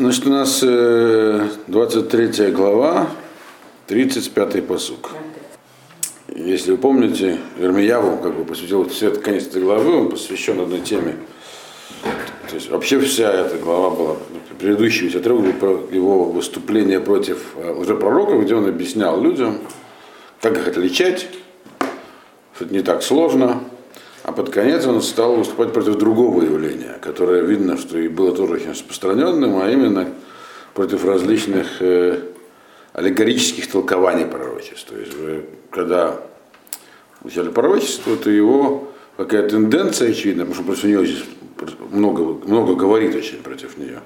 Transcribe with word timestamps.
Значит, 0.00 0.26
у 0.26 0.30
нас 0.30 0.60
э, 0.62 1.46
23 1.66 2.52
глава, 2.52 3.10
35 3.86 4.66
посук. 4.66 5.10
Если 6.34 6.70
вы 6.70 6.78
помните, 6.78 7.38
Ирмияву 7.58 8.16
как 8.16 8.34
бы 8.34 8.46
посвятил 8.46 8.88
все 8.88 9.08
это 9.08 9.20
конец 9.20 9.48
этой 9.48 9.60
главы, 9.60 9.94
он 9.94 10.08
посвящен 10.08 10.58
одной 10.58 10.80
теме. 10.80 11.16
То 12.48 12.54
есть 12.54 12.70
вообще 12.70 12.98
вся 13.00 13.30
эта 13.30 13.58
глава 13.58 13.90
была, 13.90 14.16
предыдущий 14.58 15.04
весь 15.04 15.16
отрывок 15.16 15.62
его 15.92 16.24
выступление 16.24 17.00
против 17.00 17.54
э, 17.56 17.70
лжепророков, 17.70 18.42
где 18.42 18.54
он 18.54 18.66
объяснял 18.66 19.20
людям, 19.20 19.58
как 20.40 20.56
их 20.56 20.66
отличать, 20.66 21.28
что 22.54 22.64
это 22.64 22.72
не 22.72 22.80
так 22.80 23.02
сложно, 23.02 23.64
а 24.30 24.32
под 24.32 24.50
конец 24.50 24.86
он 24.86 25.02
стал 25.02 25.34
выступать 25.34 25.72
против 25.72 25.96
другого 25.96 26.44
явления, 26.44 26.98
которое 27.02 27.42
видно, 27.42 27.76
что 27.76 27.98
и 27.98 28.06
было 28.06 28.32
тоже 28.32 28.54
очень 28.54 28.70
распространенным, 28.70 29.58
а 29.60 29.68
именно 29.68 30.06
против 30.72 31.04
различных 31.04 31.82
э, 31.82 32.20
аллегорических 32.92 33.68
толкований 33.68 34.26
пророчества. 34.26 34.94
То 34.94 35.00
есть, 35.00 35.14
вы, 35.14 35.46
когда 35.70 36.20
взяли 37.24 37.48
пророчество, 37.48 38.16
то 38.16 38.30
его 38.30 38.92
какая 39.16 39.48
тенденция 39.48 40.12
очевидна, 40.12 40.44
потому 40.44 40.54
что 40.54 40.64
против 40.64 40.84
нее 40.84 41.06
здесь 41.06 41.24
много, 41.90 42.22
много 42.46 42.76
говорит 42.76 43.16
очень 43.16 43.42
против 43.42 43.78
нее. 43.78 43.98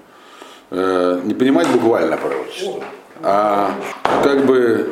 Э, 0.70 1.20
не 1.22 1.34
понимать 1.34 1.68
буквально 1.68 2.16
пророчество, 2.16 2.82
а 3.20 3.78
как 4.22 4.46
бы 4.46 4.90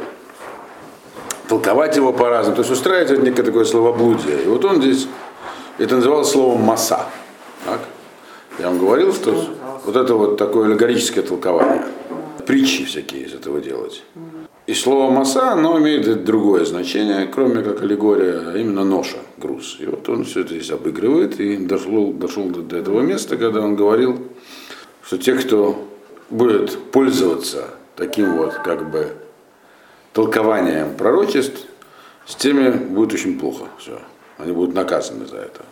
толковать 1.53 1.97
его 1.97 2.15
по-разному. 2.15 2.57
То 2.57 2.63
есть 2.63 2.73
устраивать 2.73 3.23
некое 3.23 3.43
такое 3.43 3.67
словоблудие. 3.67 4.45
И 4.45 4.49
вот 4.49 4.65
он 4.65 4.81
здесь, 4.81 5.07
это 5.77 5.97
называлось 5.97 6.31
словом 6.31 6.63
масса. 6.63 7.05
Так? 7.67 7.81
Я 8.59 8.69
вам 8.69 8.79
говорил, 8.79 9.13
что 9.13 9.35
вот 9.85 9.95
это 9.95 10.15
вот 10.15 10.39
такое 10.39 10.69
аллегорическое 10.69 11.23
толкование. 11.23 11.85
Притчи 12.47 12.87
всякие 12.87 13.27
из 13.27 13.35
этого 13.35 13.61
делать. 13.61 14.03
И 14.67 14.73
слово 14.73 15.11
масса, 15.11 15.53
оно 15.53 15.79
имеет 15.79 16.25
другое 16.25 16.65
значение, 16.65 17.27
кроме 17.27 17.63
как 17.63 17.83
аллегория, 17.83 18.53
а 18.55 18.57
именно 18.57 18.85
ноша, 18.85 19.19
груз. 19.37 19.77
И 19.79 19.85
вот 19.85 20.09
он 20.09 20.25
все 20.25 20.41
это 20.41 20.55
здесь 20.55 20.71
обыгрывает 20.71 21.39
и 21.39 21.59
дошел, 21.59 22.15
дошел 22.15 22.49
до 22.49 22.77
этого 22.77 23.03
места, 23.03 23.37
когда 23.37 23.61
он 23.61 23.77
говорил, 23.77 24.19
что 25.05 25.19
те, 25.19 25.35
кто 25.35 25.87
будет 26.31 26.79
пользоваться 26.93 27.67
таким 27.97 28.39
вот 28.39 28.55
как 28.65 28.91
бы 28.91 29.09
толкованием 30.13 30.95
пророчеств, 30.97 31.67
с 32.27 32.35
теми 32.35 32.71
будет 32.71 33.15
очень 33.15 33.39
плохо. 33.39 33.65
Все. 33.79 33.99
Они 34.39 34.53
будут 34.53 34.75
наказаны 34.75 35.27
за 35.27 35.37
это. 35.37 35.63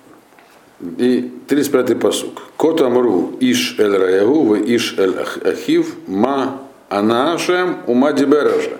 И 0.80 1.30
35-й 1.48 1.96
посук. 1.96 2.42
Кот 2.56 2.80
амру 2.80 3.36
иш 3.40 3.78
эль 3.78 3.96
раягу 3.96 4.44
в 4.44 4.54
иш 4.54 4.94
эль 4.98 5.14
ахив 5.44 5.94
ма 6.06 6.58
анашем 6.88 7.82
ума 7.86 8.12
диберажем. 8.12 8.78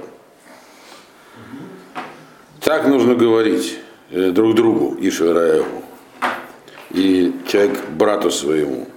Так 2.61 2.86
нужно 2.86 3.14
говорить 3.14 3.78
э, 4.11 4.30
друг 4.30 4.55
другу, 4.55 4.97
иш 5.00 5.20
эль 5.20 5.33
раягу. 5.33 5.83
И 6.91 7.34
человек 7.47 7.78
брату 7.91 8.30
своему. 8.30 8.89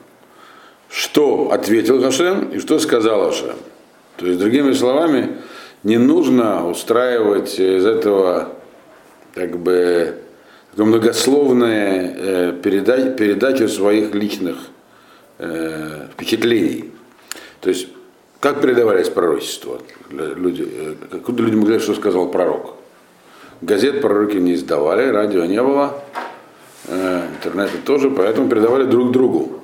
Что 0.89 1.52
ответил 1.52 2.02
Хашем 2.02 2.50
и 2.52 2.59
что 2.59 2.80
сказал 2.80 3.25
Хашем. 3.25 3.55
То 4.17 4.27
есть, 4.27 4.39
другими 4.39 4.73
словами, 4.73 5.38
не 5.84 5.98
нужно 5.98 6.67
устраивать 6.67 7.59
из 7.59 7.86
этого 7.86 8.50
как 9.34 9.58
бы 9.58 10.17
многословная 10.76 12.16
э, 12.16 12.53
передач, 12.64 13.16
передачу 13.17 13.67
своих 13.67 14.16
личных 14.16 14.58
э, 15.39 16.08
впечатлений. 16.14 16.92
То 17.61 17.70
есть, 17.70 17.88
как 18.39 18.61
передавались 18.61 19.09
пророчества? 19.09 19.81
Люди, 20.09 20.67
э, 20.67 20.95
откуда 21.11 21.44
люди 21.44 21.56
могли, 21.56 21.80
что 21.80 21.94
сказал 21.94 22.30
пророк? 22.30 22.76
Газет 23.61 24.02
пророки 24.02 24.38
не 24.38 24.56
издавали, 24.56 25.09
радио 25.09 25.45
не 25.45 25.61
было, 25.61 26.02
э, 26.88 27.27
интернета 27.38 27.77
тоже, 27.86 28.10
поэтому 28.10 28.49
передавали 28.49 28.86
друг 28.86 29.11
другу. 29.11 29.60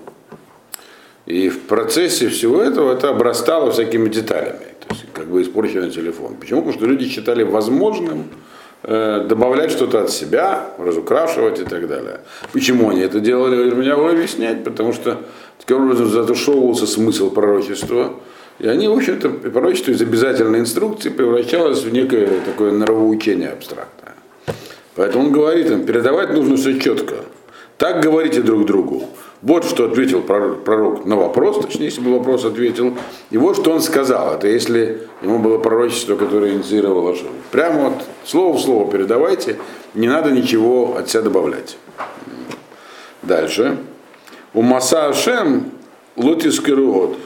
И 1.26 1.50
в 1.50 1.62
процессе 1.62 2.28
всего 2.30 2.62
этого 2.62 2.94
это 2.94 3.10
обрастало 3.10 3.72
всякими 3.72 4.10
деталями 4.10 4.69
как 5.14 5.28
бы 5.28 5.42
испорченный 5.42 5.90
телефон. 5.90 6.36
Почему? 6.40 6.62
Потому 6.62 6.78
что 6.78 6.86
люди 6.86 7.08
считали 7.08 7.44
возможным 7.44 8.26
э, 8.84 9.26
добавлять 9.28 9.72
что-то 9.72 10.04
от 10.04 10.10
себя, 10.10 10.68
разукрашивать 10.78 11.60
и 11.60 11.64
так 11.64 11.88
далее. 11.88 12.22
Почему 12.54 12.90
они 12.90 13.02
это 13.02 13.20
делали, 13.20 13.74
меня 13.74 13.92
его 13.92 14.10
объяснять, 14.10 14.64
потому 14.64 14.94
что 14.94 15.22
таким 15.60 15.84
образом 15.84 16.10
затушевывался 16.10 16.88
смысл 16.88 17.32
пророчества. 17.32 18.14
И 18.60 18.68
они, 18.68 18.88
в 18.88 18.94
общем-то, 18.94 19.30
пророчество 19.30 19.92
из 19.92 20.02
обязательной 20.02 20.60
инструкции 20.60 21.10
превращалось 21.10 21.82
в 21.84 21.94
некое 21.94 22.28
такое 22.46 22.72
нравоучение 22.72 23.50
абстрактное. 23.50 24.16
Поэтому 24.96 25.26
он 25.26 25.32
говорит 25.32 25.72
им, 25.72 25.86
передавать 25.86 26.34
нужно 26.34 26.58
все 26.58 26.78
четко. 26.78 27.16
Так 27.78 28.04
говорите 28.04 28.42
друг 28.42 28.66
другу. 28.66 29.08
Вот 29.42 29.64
что 29.64 29.86
ответил 29.86 30.22
пророк 30.22 31.06
на 31.06 31.16
вопрос, 31.16 31.62
точнее, 31.62 31.86
если 31.86 32.02
бы 32.02 32.18
вопрос 32.18 32.44
ответил. 32.44 32.98
И 33.30 33.38
вот 33.38 33.56
что 33.56 33.72
он 33.72 33.82
сказал. 33.82 34.34
Это 34.36 34.48
если 34.48 35.08
ему 35.22 35.40
было 35.40 35.60
пророчество, 35.60 36.16
которое 36.18 36.54
инициировало 36.54 37.14
Ашем. 37.14 37.30
Прямо 37.50 37.90
вот 37.90 38.04
слово 38.26 38.58
в 38.58 38.62
слово 38.62 38.92
передавайте, 38.92 39.58
не 39.94 40.10
надо 40.10 40.32
ничего 40.32 40.98
от 40.98 41.10
себя 41.10 41.22
добавлять. 41.22 41.78
Дальше. 43.22 43.78
У 44.54 44.62
Маса 44.62 45.08
Ашем 45.08 45.72
лотис 46.18 46.60
керуот. 46.60 47.18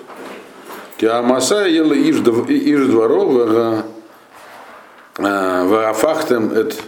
Киамаса 0.97 1.66
ела 1.66 1.94
иш 1.94 2.18
дворов 2.19 3.88
вафахтем 5.18 6.53
эт 6.53 6.79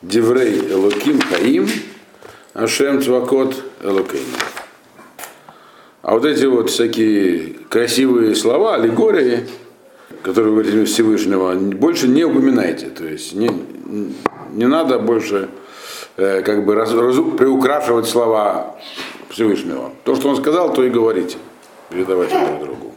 диврей 0.00 0.72
элоким 0.72 1.20
хаим 1.20 1.68
Ашем 2.54 3.02
цвакот 3.02 3.54
элокейн. 3.82 4.24
А 6.02 6.14
вот 6.14 6.24
эти 6.24 6.44
вот 6.46 6.68
всякие 6.68 7.54
красивые 7.68 8.34
слова, 8.34 8.74
аллегории, 8.74 9.46
которые 10.24 10.52
вы 10.52 10.84
Всевышнего, 10.84 11.54
больше 11.54 12.08
не 12.08 12.24
упоминайте. 12.24 12.86
То 12.86 13.04
есть 13.04 13.34
не, 13.34 13.48
не 14.52 14.66
надо 14.66 14.98
больше 14.98 15.48
э, 16.16 16.42
как 16.42 16.64
бы 16.64 16.74
раз, 16.74 16.92
раз, 16.92 17.14
приукрашивать 17.38 18.08
слова 18.08 18.76
Всевышнего. 19.30 19.92
То, 20.04 20.16
что 20.16 20.28
он 20.28 20.36
сказал, 20.36 20.74
то 20.74 20.82
и 20.82 20.90
говорите. 20.90 21.36
Передавайте 21.88 22.36
друг 22.36 22.64
другу. 22.64 22.94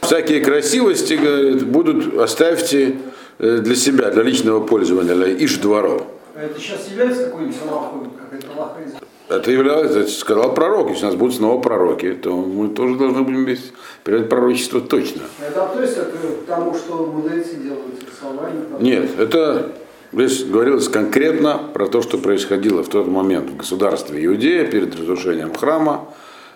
Всякие 0.00 0.40
красивости, 0.40 1.14
говорит, 1.14 1.66
будут 1.66 2.18
оставьте 2.18 2.96
э, 3.38 3.58
для 3.58 3.76
себя, 3.76 4.10
для 4.10 4.22
личного 4.22 4.64
пользования, 4.64 5.14
для 5.14 5.44
иш 5.44 5.58
дворов. 5.58 6.06
Это 6.34 6.58
сейчас 6.58 6.88
является 6.88 7.26
какой-нибудь 7.26 7.56
лохой, 7.70 8.08
какая-то 8.18 8.58
лоха 8.58 8.80
это 9.28 9.50
является, 9.50 10.00
это 10.00 10.10
сказал 10.10 10.54
пророк. 10.54 10.90
Если 10.90 11.04
у 11.04 11.08
нас 11.08 11.16
будут 11.16 11.34
снова 11.34 11.60
пророки, 11.60 12.12
то 12.12 12.36
мы 12.36 12.68
тоже 12.68 12.96
должны 12.96 13.22
будем 13.22 13.56
передать 14.04 14.28
пророчество 14.28 14.80
точно. 14.80 15.22
Это 15.40 15.64
относится 15.64 16.04
к 16.04 16.46
тому, 16.46 16.74
что 16.74 17.06
мудрецы 17.06 17.56
делают 17.56 18.04
рисование? 18.06 18.62
Нет, 18.80 19.18
это 19.18 19.72
здесь 20.12 20.44
говорилось 20.44 20.88
конкретно 20.88 21.58
про 21.72 21.86
то, 21.86 22.02
что 22.02 22.18
происходило 22.18 22.82
в 22.82 22.88
тот 22.88 23.06
момент 23.06 23.50
в 23.50 23.56
государстве 23.56 24.24
Иудея 24.26 24.66
перед 24.66 24.94
разрушением 24.94 25.54
храма, 25.54 26.06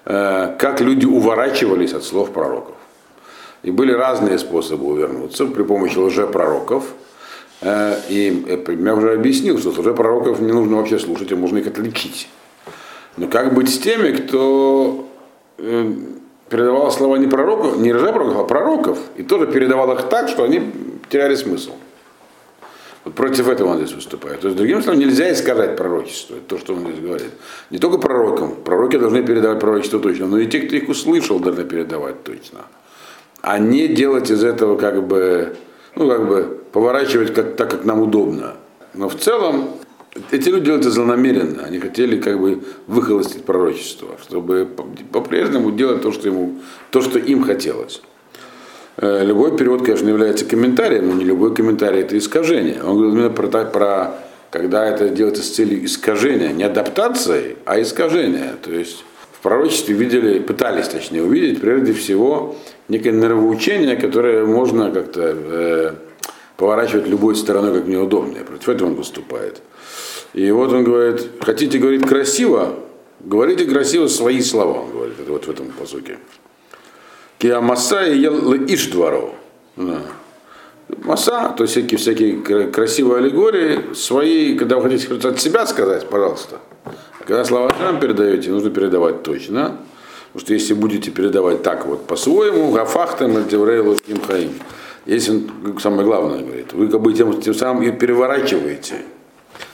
э, 0.05 0.55
как 0.59 0.83
люди 0.83 1.07
уворачивались 1.07 1.95
от 1.95 2.05
слов 2.05 2.33
пророков. 2.33 2.75
И 3.63 3.71
были 3.71 3.93
разные 3.93 4.39
способы 4.39 4.87
увернуться 4.87 5.47
при 5.47 5.63
помощи 5.63 5.97
лжепророков. 5.97 6.85
Э, 7.63 7.97
и 8.11 8.45
я 8.69 8.95
уже 8.95 9.15
объяснил, 9.15 9.59
что 9.59 9.71
лжепророков 9.71 10.41
не 10.41 10.53
нужно 10.53 10.77
вообще 10.77 10.99
слушать, 10.99 11.33
а 11.33 11.37
можно 11.37 11.57
их 11.59 11.67
отличить. 11.67 12.29
Но 13.19 13.27
как 13.27 13.53
быть 13.53 13.69
с 13.69 13.79
теми, 13.79 14.13
кто 14.13 15.09
э, 15.59 15.93
передавал 16.49 16.91
слова 16.93 17.17
не 17.17 17.27
пророков, 17.27 17.77
не 17.79 17.93
пророков, 17.93 18.37
а 18.39 18.45
пророков, 18.45 18.99
и 19.17 19.25
тоже 19.25 19.47
передавал 19.49 19.93
их 19.93 20.09
так, 20.09 20.29
что 20.29 20.45
они 20.45 20.63
теряли 21.11 21.35
смысл. 21.35 21.73
Вот 23.05 23.15
против 23.15 23.49
этого 23.49 23.71
он 23.71 23.79
здесь 23.79 23.93
выступает. 23.93 24.41
То 24.41 24.49
есть, 24.49 24.57
другим 24.57 24.83
словом, 24.83 25.01
нельзя 25.01 25.33
искажать 25.33 25.77
пророчество. 25.77 26.35
Это 26.35 26.45
то, 26.45 26.59
что 26.59 26.75
он 26.75 26.81
здесь 26.83 27.01
говорит. 27.01 27.31
Не 27.71 27.79
только 27.79 27.99
пророкам. 27.99 28.55
Пророки 28.55 28.99
должны 28.99 29.23
передавать 29.25 29.59
пророчество 29.59 29.99
точно, 29.99 30.27
но 30.27 30.39
и 30.39 30.47
те, 30.47 30.61
кто 30.61 30.77
их 30.77 30.89
услышал, 30.89 31.41
должны 31.41 31.65
передавать 31.65 32.23
точно. 32.23 32.61
А 33.41 33.59
не 33.59 33.89
делать 33.89 34.31
из 34.31 34.45
этого 34.45 34.77
как 34.77 35.07
бы, 35.07 35.57
ну, 35.97 36.09
как 36.09 36.29
бы 36.29 36.61
поворачивать 36.73 37.35
как, 37.35 37.57
так, 37.57 37.71
как 37.71 37.85
нам 37.85 38.01
удобно. 38.01 38.55
Но 38.95 39.09
в 39.09 39.17
целом 39.17 39.71
эти 40.31 40.49
люди 40.49 40.67
делают 40.67 40.85
это 40.85 40.95
злонамеренно. 40.95 41.65
Они 41.65 41.79
хотели 41.79 42.21
как 42.21 42.41
бы 42.41 42.63
выхолостить 42.87 43.45
пророчество, 43.45 44.17
чтобы 44.23 44.69
по-прежнему 45.13 45.71
делать 45.71 46.03
то, 46.03 46.13
что, 46.13 46.29
ему, 46.29 46.57
то, 46.91 47.01
что 47.01 47.19
им 47.19 47.43
хотелось. 47.43 48.03
Э, 48.97 49.25
любой 49.25 49.57
перевод, 49.57 49.85
конечно, 49.85 50.09
является 50.09 50.45
комментарием, 50.45 51.09
но 51.09 51.15
не 51.15 51.25
любой 51.25 51.55
комментарий 51.55 52.01
это 52.01 52.17
искажение. 52.19 52.83
Он 52.83 52.97
говорит 52.97 53.15
именно 53.15 53.31
про, 53.31 53.65
про 53.65 54.15
когда 54.51 54.87
это 54.87 55.09
делается 55.09 55.43
с 55.43 55.51
целью 55.51 55.85
искажения, 55.85 56.53
не 56.53 56.65
адаптации, 56.65 57.57
а 57.65 57.81
искажения. 57.81 58.55
То 58.63 58.73
есть 58.73 59.05
в 59.33 59.41
пророчестве 59.43 59.95
видели, 59.95 60.41
пытались 60.41 60.89
точнее 60.89 61.23
увидеть, 61.23 61.61
прежде 61.61 61.93
всего, 61.93 62.57
некое 62.89 63.13
нравоучение, 63.13 63.97
которое 63.97 64.45
можно 64.45 64.91
как-то 64.91 65.37
э, 65.37 65.93
поворачивать 66.59 67.07
любой 67.07 67.37
стороной, 67.37 67.73
как 67.73 67.87
неудобно. 67.87 68.45
Против 68.45 68.69
этого 68.69 68.89
он 68.89 68.97
выступает. 68.97 69.63
И 70.35 70.51
вот 70.51 70.73
он 70.73 70.85
говорит, 70.85 71.27
хотите 71.41 71.79
говорить 71.79 72.07
красиво, 72.07 72.75
говорите 73.21 73.65
красиво 73.65 74.09
свои 74.09 74.43
слова, 74.43 74.81
он 74.81 74.91
говорит, 74.91 75.17
вот 75.27 75.47
в 75.47 75.51
этом 75.51 75.69
посуке. 75.69 76.19
Киамаса 77.39 78.05
и 78.05 78.25
иш 78.75 78.89
дворов. 78.89 79.35
Маса, 81.05 81.55
то 81.57 81.63
есть 81.63 81.75
всякие, 81.75 81.99
всякие 81.99 82.67
красивые 82.73 83.19
аллегории, 83.19 83.95
свои, 83.95 84.59
когда 84.59 84.79
вы 84.79 84.91
хотите 84.91 85.29
от 85.29 85.41
себя 85.41 85.65
сказать, 85.65 86.09
пожалуйста. 86.09 86.59
Когда 87.21 87.45
слова 87.45 87.71
Шам 87.79 88.01
передаете, 88.01 88.51
нужно 88.51 88.71
передавать 88.71 89.23
точно. 89.23 89.77
Потому 90.33 90.41
что 90.41 90.55
если 90.55 90.75
будете 90.75 91.11
передавать 91.11 91.63
так 91.63 91.87
вот 91.87 92.07
по-своему, 92.07 92.73
гафахтам, 92.73 93.37
альтеврейлу, 93.37 93.97
хаим. 94.27 94.55
Если 95.09 95.31
он, 95.31 95.81
самое 95.81 96.05
главное 96.05 96.43
говорит, 96.43 96.75
вы 96.75 96.89
как 96.89 97.01
бы 97.01 97.15
тем, 97.15 97.41
тем 97.41 97.55
самым 97.55 97.83
и 97.83 97.91
переворачиваете 97.91 98.97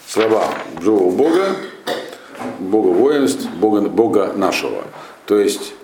слова 0.07 0.45
живого 0.81 1.11
Бога, 1.11 1.57
Бога 2.61 2.87
воинств, 2.91 3.49
Бога, 3.57 3.81
Бога 3.81 4.33
нашего. 4.37 4.85
То 5.27 5.37
есть 5.37 5.75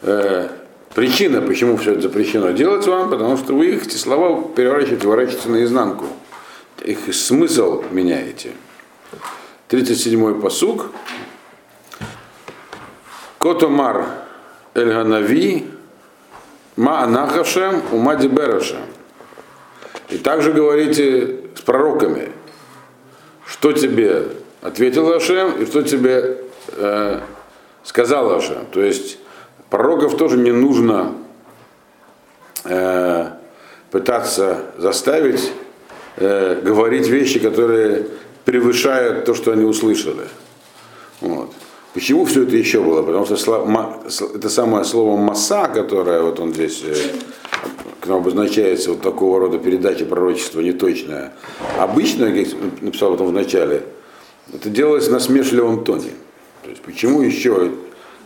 э, 0.00 0.48
причина, 0.94 1.42
почему 1.42 1.76
все 1.76 1.92
это 1.92 2.00
запрещено 2.00 2.52
делать 2.52 2.86
вам, 2.86 3.10
потому 3.10 3.36
что 3.36 3.54
вы 3.54 3.74
их 3.74 3.86
эти 3.86 3.96
слова 3.96 4.42
переворачиваете, 4.56 5.06
ворачиваете 5.06 5.48
наизнанку. 5.50 6.06
Их 6.82 7.14
смысл 7.14 7.84
меняете. 7.90 8.52
37-й 9.68 10.40
посук. 10.40 10.92
Котомар 13.38 14.06
Эльганави 14.72 15.66
Ма 16.76 17.02
Анахашем 17.02 17.82
Умади 17.92 18.28
Берашем. 18.28 18.93
И 20.14 20.18
также 20.18 20.52
говорите 20.52 21.40
с 21.56 21.60
пророками, 21.60 22.30
что 23.48 23.72
тебе 23.72 24.28
ответил 24.62 25.12
Ашем 25.12 25.60
и 25.60 25.66
что 25.66 25.82
тебе 25.82 26.38
э, 26.68 27.20
сказал 27.82 28.32
Ашем. 28.32 28.64
То 28.70 28.80
есть 28.80 29.18
пророков 29.70 30.16
тоже 30.16 30.36
не 30.36 30.52
нужно 30.52 31.14
э, 32.62 33.26
пытаться 33.90 34.60
заставить 34.78 35.50
э, 36.16 36.60
говорить 36.62 37.08
вещи, 37.08 37.40
которые 37.40 38.06
превышают 38.44 39.24
то, 39.24 39.34
что 39.34 39.50
они 39.50 39.64
услышали. 39.64 40.28
Вот. 41.22 41.52
Почему 41.92 42.24
все 42.24 42.44
это 42.44 42.54
еще 42.54 42.80
было? 42.80 43.02
Потому 43.02 43.26
что 43.26 44.30
это 44.32 44.48
самое 44.48 44.84
слово 44.84 45.16
масса, 45.16 45.68
которое 45.74 46.22
вот 46.22 46.38
он 46.38 46.54
здесь 46.54 46.84
к 48.04 48.06
нам 48.06 48.18
обозначается 48.18 48.90
вот 48.90 49.00
такого 49.00 49.40
рода 49.40 49.58
передача 49.58 50.04
пророчества 50.04 50.60
неточная. 50.60 51.32
Обычно, 51.78 52.26
как 52.26 52.82
написал 52.82 53.12
потом 53.12 53.28
в 53.28 53.32
начале, 53.32 53.82
это 54.52 54.68
делалось 54.68 55.08
на 55.08 55.18
смешливом 55.20 55.84
тоне. 55.84 56.10
То 56.64 56.68
есть 56.68 56.82
почему 56.82 57.22
еще, 57.22 57.70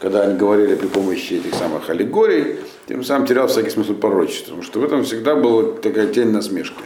когда 0.01 0.23
они 0.23 0.37
говорили 0.37 0.75
при 0.75 0.89
помощи 0.89 1.35
этих 1.35 1.55
самых 1.55 1.89
аллегорий, 1.91 2.57
тем 2.89 3.05
самым 3.05 3.29
терял 3.29 3.47
всякий 3.47 3.71
смысл 3.71 3.95
пророчества. 3.95 4.47
Потому 4.47 4.63
что 4.65 4.81
в 4.81 4.85
этом 4.85 5.05
всегда 5.05 5.37
была 5.37 5.75
такая 5.75 6.09
тень 6.09 6.33
насмешки. 6.33 6.83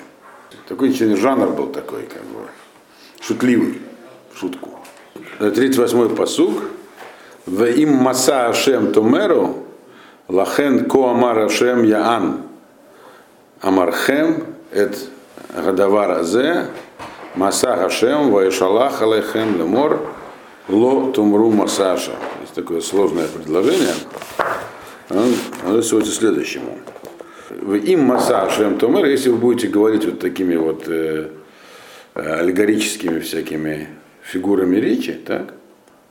Такой 0.68 0.92
жанр 0.92 1.48
был 1.48 1.68
такой, 1.68 2.02
как 2.02 2.22
бы, 2.24 2.46
шутливый, 3.22 3.80
шутку. 4.34 4.68
38-й 5.38 6.14
посуг. 6.14 6.62
В 7.46 7.64
им 7.64 7.94
маса 7.94 8.48
Ашем 8.48 8.92
Тумеру, 8.92 9.64
лахен 10.28 10.84
ко 10.90 11.12
амар 11.12 11.38
Ашем 11.38 11.84
Яан. 11.84 12.51
Амархем 13.62 14.44
эт 14.72 14.98
гадавар 15.54 16.18
азе, 16.18 16.66
маса 17.36 17.74
Ашем 17.84 18.32
ваишалах 18.32 19.00
алейхем 19.00 19.56
лемор, 19.56 20.00
ло 20.68 21.12
тумру 21.12 21.48
масаша. 21.52 22.10
Есть 22.40 22.54
такое 22.54 22.80
сложное 22.80 23.28
предложение. 23.28 23.94
Оно 25.08 25.80
сводится 25.82 26.12
следующему. 26.12 26.76
Им 27.84 28.00
маса 28.00 28.42
Ашем 28.42 28.78
Тумер, 28.78 29.04
если 29.04 29.28
вы 29.28 29.36
будете 29.36 29.68
говорить 29.68 30.06
вот 30.06 30.18
такими 30.18 30.56
вот 30.56 30.88
э, 30.88 31.28
аллегорическими 32.14 33.20
всякими 33.20 33.90
фигурами 34.22 34.76
речи, 34.76 35.12
так? 35.12 35.54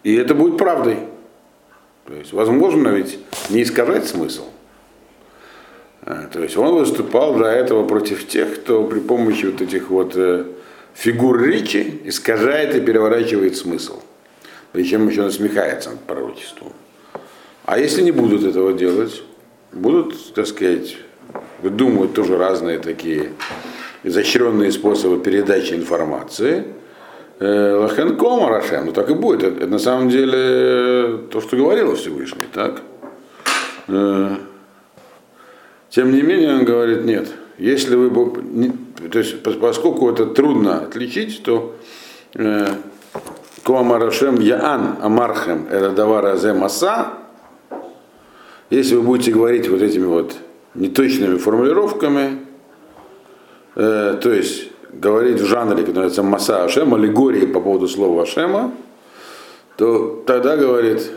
И 0.03 0.15
это 0.15 0.35
будет 0.35 0.57
правдой. 0.57 0.99
То 2.07 2.13
есть, 2.13 2.31
возможно 2.31 2.89
ведь 2.89 3.19
не 3.49 3.63
искажать 3.63 4.07
смысл. 4.07 4.45
А, 6.03 6.27
то 6.27 6.41
есть 6.41 6.57
он 6.57 6.75
выступал 6.75 7.35
для 7.35 7.51
этого 7.53 7.87
против 7.87 8.27
тех, 8.27 8.61
кто 8.61 8.83
при 8.85 8.99
помощи 8.99 9.45
вот 9.45 9.61
этих 9.61 9.89
вот 9.89 10.13
э, 10.15 10.45
фигур 10.93 11.41
речи 11.41 12.01
искажает 12.05 12.75
и 12.75 12.81
переворачивает 12.81 13.55
смысл. 13.55 14.01
Причем 14.71 15.07
еще 15.07 15.23
насмехается 15.23 15.91
над 15.91 15.99
пророчеством. 16.01 16.73
А 17.65 17.77
если 17.77 18.01
не 18.01 18.11
будут 18.11 18.43
этого 18.43 18.73
делать, 18.73 19.21
будут, 19.71 20.33
так 20.33 20.47
сказать, 20.47 20.97
выдумывать 21.61 22.13
тоже 22.13 22.37
разные 22.37 22.79
такие 22.79 23.31
изощренные 24.03 24.71
способы 24.71 25.23
передачи 25.23 25.73
информации– 25.73 26.65
Э, 27.41 27.73
Лахенком 27.73 28.43
Арашем, 28.43 28.85
ну 28.85 28.91
так 28.91 29.09
и 29.09 29.15
будет. 29.15 29.41
Это, 29.41 29.63
это 29.63 29.67
на 29.67 29.79
самом 29.79 30.09
деле 30.09 31.21
то, 31.31 31.41
что 31.41 31.57
говорил 31.57 31.95
Всевышний, 31.95 32.45
так? 32.53 32.83
Тем 35.91 36.13
не 36.13 36.21
менее, 36.21 36.55
он 36.55 36.63
говорит, 36.63 37.03
нет, 37.03 37.27
если 37.57 37.95
вы, 37.95 38.09
то 39.11 39.19
есть 39.19 39.43
поскольку 39.43 40.09
это 40.09 40.25
трудно 40.25 40.83
отличить, 40.83 41.43
то 41.43 41.75
э, 42.33 42.67
Коамарашем 43.63 44.39
Яан 44.39 44.95
Амархем 45.01 45.67
Эрадавара 45.69 46.37
Маса, 46.53 47.09
если 48.69 48.95
вы 48.95 49.01
будете 49.01 49.31
говорить 49.31 49.67
вот 49.67 49.81
этими 49.81 50.05
вот 50.05 50.33
неточными 50.75 51.37
формулировками, 51.37 52.39
э, 53.75 54.17
то 54.21 54.31
есть 54.31 54.69
говорить 54.93 55.41
в 55.41 55.45
жанре, 55.45 55.81
который 55.81 56.05
называется 56.05 56.23
Маса 56.23 56.63
Ашем, 56.63 56.93
аллегории 56.93 57.45
по 57.45 57.59
поводу 57.59 57.89
слова 57.89 58.23
Ашема, 58.23 58.71
то 59.75 60.23
тогда 60.25 60.55
говорит 60.55 61.11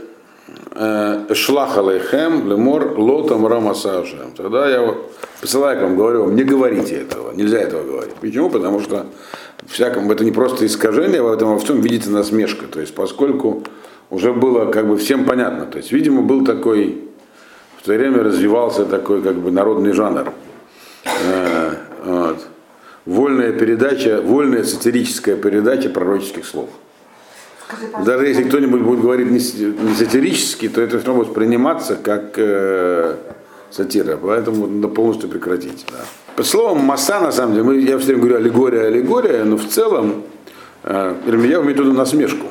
«Э, 0.73 1.35
Шлах 1.35 1.79
алейхем 1.79 2.49
лемор 2.49 2.99
лотам 2.99 3.47
рамаса 3.47 4.01
Ашем. 4.01 4.33
Тогда 4.37 4.69
я 4.69 4.95
посылаю 5.41 5.79
к 5.79 5.83
вам, 5.83 5.97
говорю 5.97 6.25
вам, 6.25 6.37
не 6.37 6.45
говорите 6.45 6.97
этого, 6.97 7.33
нельзя 7.33 7.59
этого 7.59 7.85
говорить. 7.85 8.15
Почему? 8.15 8.51
Потому 8.51 8.81
что 8.81 9.07
всяком, 9.67 10.11
это 10.11 10.25
не 10.25 10.33
просто 10.33 10.67
искажение, 10.67 11.23
в 11.23 11.33
этом 11.33 11.55
во 11.55 11.59
всем 11.59 11.81
видите 11.81 12.11
насмешка. 12.11 12.67
То 12.67 12.81
есть 12.81 12.95
поскольку 12.95 13.63
уже 14.11 14.33
было 14.33 14.71
как 14.71 14.89
бы 14.89 14.97
всем 14.97 15.25
понятно. 15.25 15.67
То 15.67 15.79
есть, 15.79 15.93
видимо, 15.93 16.23
был 16.23 16.45
такой, 16.45 17.03
в 17.79 17.85
то 17.85 17.93
время 17.93 18.23
развивался 18.23 18.85
такой 18.85 19.23
как 19.23 19.37
бы 19.37 19.51
народный 19.51 19.93
жанр. 19.93 20.33
Э, 21.05 22.35
вольная 23.07 23.53
передача, 23.53 24.21
вольная 24.23 24.65
сатирическая 24.65 25.37
передача 25.37 25.91
пророческих 25.91 26.47
слов. 26.47 26.69
Даже 28.05 28.27
если 28.27 28.45
кто-нибудь 28.45 28.83
будет 28.83 29.01
говорить 29.01 29.31
не, 29.31 29.41
сатирически, 29.95 30.69
то 30.69 30.81
это 30.81 30.99
все 30.99 31.07
равно 31.07 31.25
будет 31.25 31.35
приниматься 31.35 31.97
как 31.97 32.35
э, 32.37 33.17
сатира. 33.71 34.17
Поэтому 34.17 34.67
надо 34.67 34.89
полностью 34.89 35.29
прекратить. 35.29 35.87
Да. 35.91 36.05
Под 36.37 36.47
словом 36.47 36.81
масса, 36.81 37.21
на 37.21 37.33
самом 37.33 37.55
деле, 37.55 37.65
мы, 37.65 37.79
я 37.79 37.99
все 37.99 38.09
время 38.09 38.21
говорю 38.21 38.37
аллегория, 38.37 38.87
аллегория, 38.87 39.45
но 39.45 39.57
в 39.57 39.67
целом 39.67 40.25
э, 40.83 41.15
я 41.27 41.33
имею 41.33 41.63
в 41.63 41.69
виду 41.69 41.93
насмешку. 41.93 42.47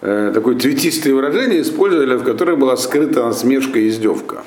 Э, 0.00 0.32
такое 0.34 0.58
цветистое 0.58 1.14
выражение 1.14 1.60
использовали, 1.60 2.16
в 2.16 2.24
котором 2.24 2.58
была 2.58 2.76
скрыта 2.76 3.24
насмешка 3.26 3.78
и 3.78 3.88
издевка. 3.88 4.42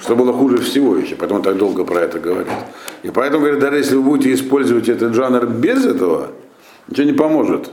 Что 0.00 0.14
было 0.14 0.32
хуже 0.32 0.58
всего 0.58 0.96
еще, 0.96 1.16
потом 1.16 1.42
так 1.42 1.56
долго 1.56 1.84
про 1.84 2.02
это 2.02 2.20
говорят. 2.20 2.66
И 3.02 3.10
поэтому, 3.10 3.40
говорят, 3.40 3.60
даже 3.60 3.78
если 3.78 3.96
вы 3.96 4.02
будете 4.02 4.32
использовать 4.32 4.88
этот 4.88 5.14
жанр 5.14 5.46
без 5.46 5.84
этого, 5.84 6.28
ничего 6.88 7.06
не 7.06 7.12
поможет. 7.12 7.70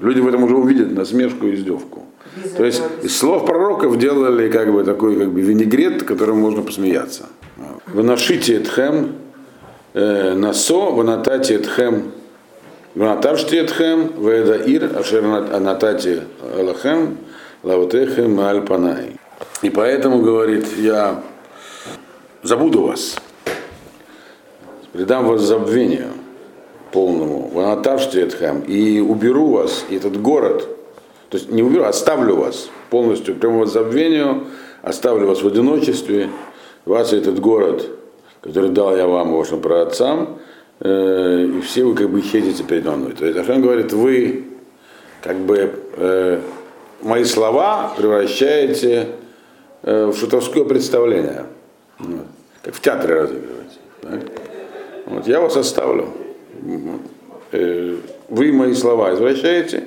Люди 0.00 0.20
в 0.20 0.28
этом 0.28 0.44
уже 0.44 0.56
увидят 0.56 0.92
насмешку 0.92 1.46
и 1.46 1.54
издевку. 1.54 2.04
Без 2.36 2.52
То 2.52 2.64
есть 2.64 2.82
из 3.02 3.16
слов 3.16 3.46
пророков 3.46 3.98
делали 3.98 4.50
как 4.50 4.72
бы 4.72 4.84
такой 4.84 5.16
как 5.16 5.30
бы 5.30 5.40
винегрет, 5.40 6.02
которым 6.02 6.38
можно 6.38 6.62
посмеяться. 6.62 7.26
Выношите 7.86 8.56
этхем 8.56 9.12
э, 9.94 10.34
насо, 10.34 10.90
вынатате 10.90 11.54
этхем 11.54 12.12
Ванатавшти 12.96 13.56
этхем, 13.56 14.14
ведаир, 14.16 14.98
ашер 14.98 15.22
анатати 15.22 16.22
алахем, 16.40 17.18
лавтехем 17.62 18.40
альпанай. 18.40 19.20
И 19.60 19.68
поэтому, 19.68 20.22
говорит, 20.22 20.66
я 20.78 21.22
забуду 22.42 22.84
вас, 22.84 23.16
предам 24.94 25.26
вас 25.26 25.42
забвению 25.42 26.08
полному, 26.92 27.50
ванатавшти 27.52 28.18
Эдхам, 28.18 28.60
и 28.60 29.00
уберу 29.00 29.48
вас, 29.48 29.84
и 29.90 29.96
этот 29.96 30.20
город, 30.20 30.68
То 31.28 31.38
есть 31.38 31.50
не 31.50 31.62
уберу, 31.62 31.84
оставлю 31.84 32.36
вас 32.36 32.70
полностью 32.90 33.34
прямо 33.34 33.66
забвению, 33.66 34.46
оставлю 34.82 35.26
вас 35.26 35.42
в 35.42 35.46
одиночестве, 35.46 36.30
вас 36.84 37.12
и 37.12 37.16
этот 37.16 37.40
город, 37.40 37.88
который 38.40 38.70
дал 38.70 38.96
я 38.96 39.06
вам, 39.06 39.32
вашим 39.32 39.60
праотцам, 39.60 40.38
э, 40.80 41.46
и 41.58 41.60
все 41.62 41.84
вы 41.84 41.94
как 41.94 42.10
бы 42.10 42.20
хедите 42.22 42.62
передо 42.62 42.92
мной. 42.92 43.12
То 43.12 43.26
есть 43.26 43.38
Ашем 43.38 43.60
говорит, 43.60 43.92
вы 43.92 44.44
как 45.20 45.36
бы 45.38 45.72
э, 45.96 46.40
мои 47.02 47.24
слова 47.24 47.92
превращаете 47.96 49.08
э, 49.82 50.06
в 50.06 50.16
шутовское 50.16 50.64
представление. 50.64 51.46
Вот. 51.98 52.26
Как 52.62 52.74
в 52.74 52.80
театре 52.80 53.14
разыгрываете. 53.14 54.30
Вот, 55.06 55.26
я 55.26 55.40
вас 55.40 55.56
оставлю. 55.56 56.08
Э, 57.52 57.96
вы 58.28 58.52
мои 58.52 58.74
слова 58.74 59.14
извращаете, 59.14 59.84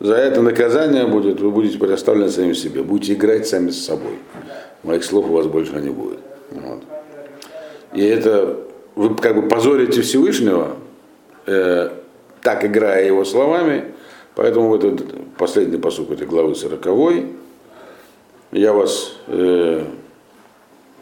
за 0.00 0.14
это 0.14 0.42
наказание 0.42 1.06
будет, 1.06 1.40
вы 1.40 1.50
будете 1.50 1.78
предоставлены 1.78 2.30
самим 2.30 2.54
себе, 2.54 2.82
будете 2.82 3.14
играть 3.14 3.46
сами 3.46 3.70
с 3.70 3.84
собой. 3.84 4.14
Моих 4.82 5.04
слов 5.04 5.26
у 5.28 5.32
вас 5.32 5.46
больше 5.46 5.72
не 5.74 5.90
будет. 5.90 6.18
Вот. 6.50 6.82
И 7.92 8.02
это 8.02 8.56
вы 8.94 9.14
как 9.14 9.36
бы 9.36 9.48
позорите 9.48 10.02
Всевышнего, 10.02 10.76
э, 11.46 11.90
так 12.42 12.64
играя 12.64 13.06
его 13.06 13.24
словами, 13.24 13.84
поэтому 14.34 14.68
вот 14.68 14.84
этот 14.84 15.06
последний 15.36 15.78
посуд 15.78 16.10
этой 16.10 16.26
главы 16.26 16.54
40 16.54 16.86
я 18.52 18.72
вас 18.72 19.12
э, 19.28 19.84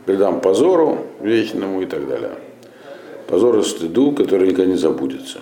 предам 0.05 0.41
позору 0.41 1.07
вечному 1.21 1.83
и 1.83 1.87
так 1.87 2.07
далее. 2.09 2.33
Позору 3.29 3.63
стыду, 3.63 4.13
который 4.13 4.49
никогда 4.49 4.73
не 4.73 4.77
забудется. 4.77 5.41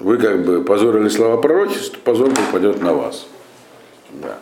Вы 0.00 0.18
как 0.18 0.44
бы 0.44 0.64
позорили 0.64 1.08
слова 1.08 1.36
пророчества, 1.36 1.98
позор 2.02 2.30
попадет 2.30 2.82
на 2.82 2.94
вас. 2.94 3.26
Да. 4.14 4.38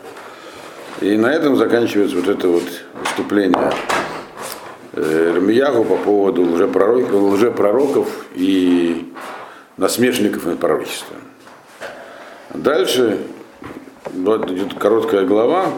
И 0.99 1.15
на 1.15 1.27
этом 1.27 1.55
заканчивается 1.57 2.15
вот 2.15 2.27
это 2.27 2.47
вот 2.47 2.63
выступление 3.03 3.71
Рамиягу 4.93 5.85
по 5.85 5.97
поводу 5.97 6.41
лжепророков, 6.41 7.13
лжепророков 7.13 8.25
и 8.33 9.13
насмешников 9.77 10.45
над 10.45 10.59
пророчеством. 10.59 11.17
Дальше 12.53 13.19
вот 14.05 14.49
идет 14.49 14.73
короткая 14.73 15.25
глава 15.25 15.71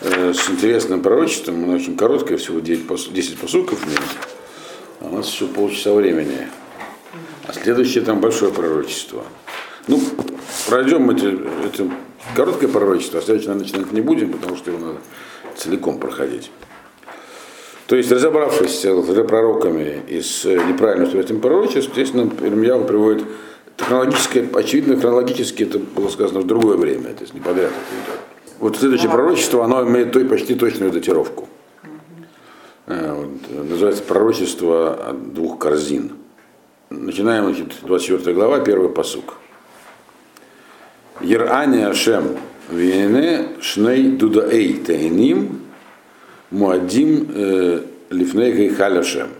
э, 0.00 0.32
с 0.32 0.50
интересным 0.50 1.02
пророчеством, 1.02 1.62
она 1.64 1.74
очень 1.74 1.96
короткая, 1.96 2.36
всего 2.36 2.58
9, 2.58 3.12
10 3.12 3.38
посуков 3.38 3.78
в 3.78 3.86
ней. 3.86 3.96
А 5.00 5.06
у 5.06 5.16
нас 5.16 5.32
еще 5.32 5.46
полчаса 5.46 5.92
времени. 5.92 6.48
А 7.46 7.52
следующее 7.52 8.04
там 8.04 8.20
большое 8.20 8.52
пророчество. 8.52 9.24
Ну, 9.86 10.00
пройдем 10.68 11.08
эти, 11.10 11.38
это 11.64 11.90
короткое 12.34 12.68
пророчество, 12.68 13.20
а 13.20 13.22
следующее 13.22 13.54
начинать 13.54 13.92
не 13.92 14.00
будем, 14.00 14.32
потому 14.32 14.56
что 14.56 14.70
его 14.70 14.84
надо 14.84 14.98
целиком 15.56 15.98
проходить. 15.98 16.50
То 17.86 17.94
есть, 17.94 18.10
разобравшись 18.10 18.80
с 18.80 19.24
пророками 19.24 20.02
и 20.08 20.20
с 20.20 20.44
неправильностью 20.44 21.20
этим 21.20 21.40
пророчеством, 21.40 21.94
здесь 21.94 22.12
нам 22.14 22.32
Ирмияу 22.40 22.84
приводит 22.84 23.24
хронологическое, 23.78 24.48
очевидно, 24.54 24.98
хронологически 24.98 25.62
это 25.62 25.78
было 25.78 26.08
сказано 26.08 26.40
в 26.40 26.46
другое 26.46 26.76
время, 26.76 27.14
то 27.14 27.22
есть 27.22 27.34
не 27.34 27.40
подряд 27.40 27.70
это 27.70 28.12
идет. 28.12 28.20
Вот 28.58 28.76
следующее 28.76 29.10
пророчество, 29.10 29.64
оно 29.64 29.86
имеет 29.86 30.12
той, 30.12 30.24
почти 30.24 30.54
точную 30.54 30.90
датировку. 30.90 31.48
Э, 32.86 33.26
называется 33.50 34.02
пророчество 34.04 34.94
от 35.10 35.34
двух 35.34 35.58
корзин. 35.58 36.12
Начинаем, 36.88 37.46
значит, 37.46 37.78
24 37.82 38.32
глава, 38.32 38.60
первый 38.60 38.90
посук. 38.90 39.34
Ерани 41.20 41.82
Ашем 41.82 42.36
Вене 42.70 43.48
Шней 43.60 44.10
Дудаэй 44.10 44.74
Тайним 44.74 45.62
Муадим 46.50 47.28
э, 47.34 47.82
Лифней 48.10 48.52
Гейхаль 48.52 48.98
Ашем. 48.98 49.30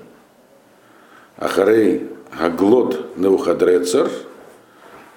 Ахарей 1.37 2.09
Гаглот 2.37 3.17
Неухадрецер 3.17 4.11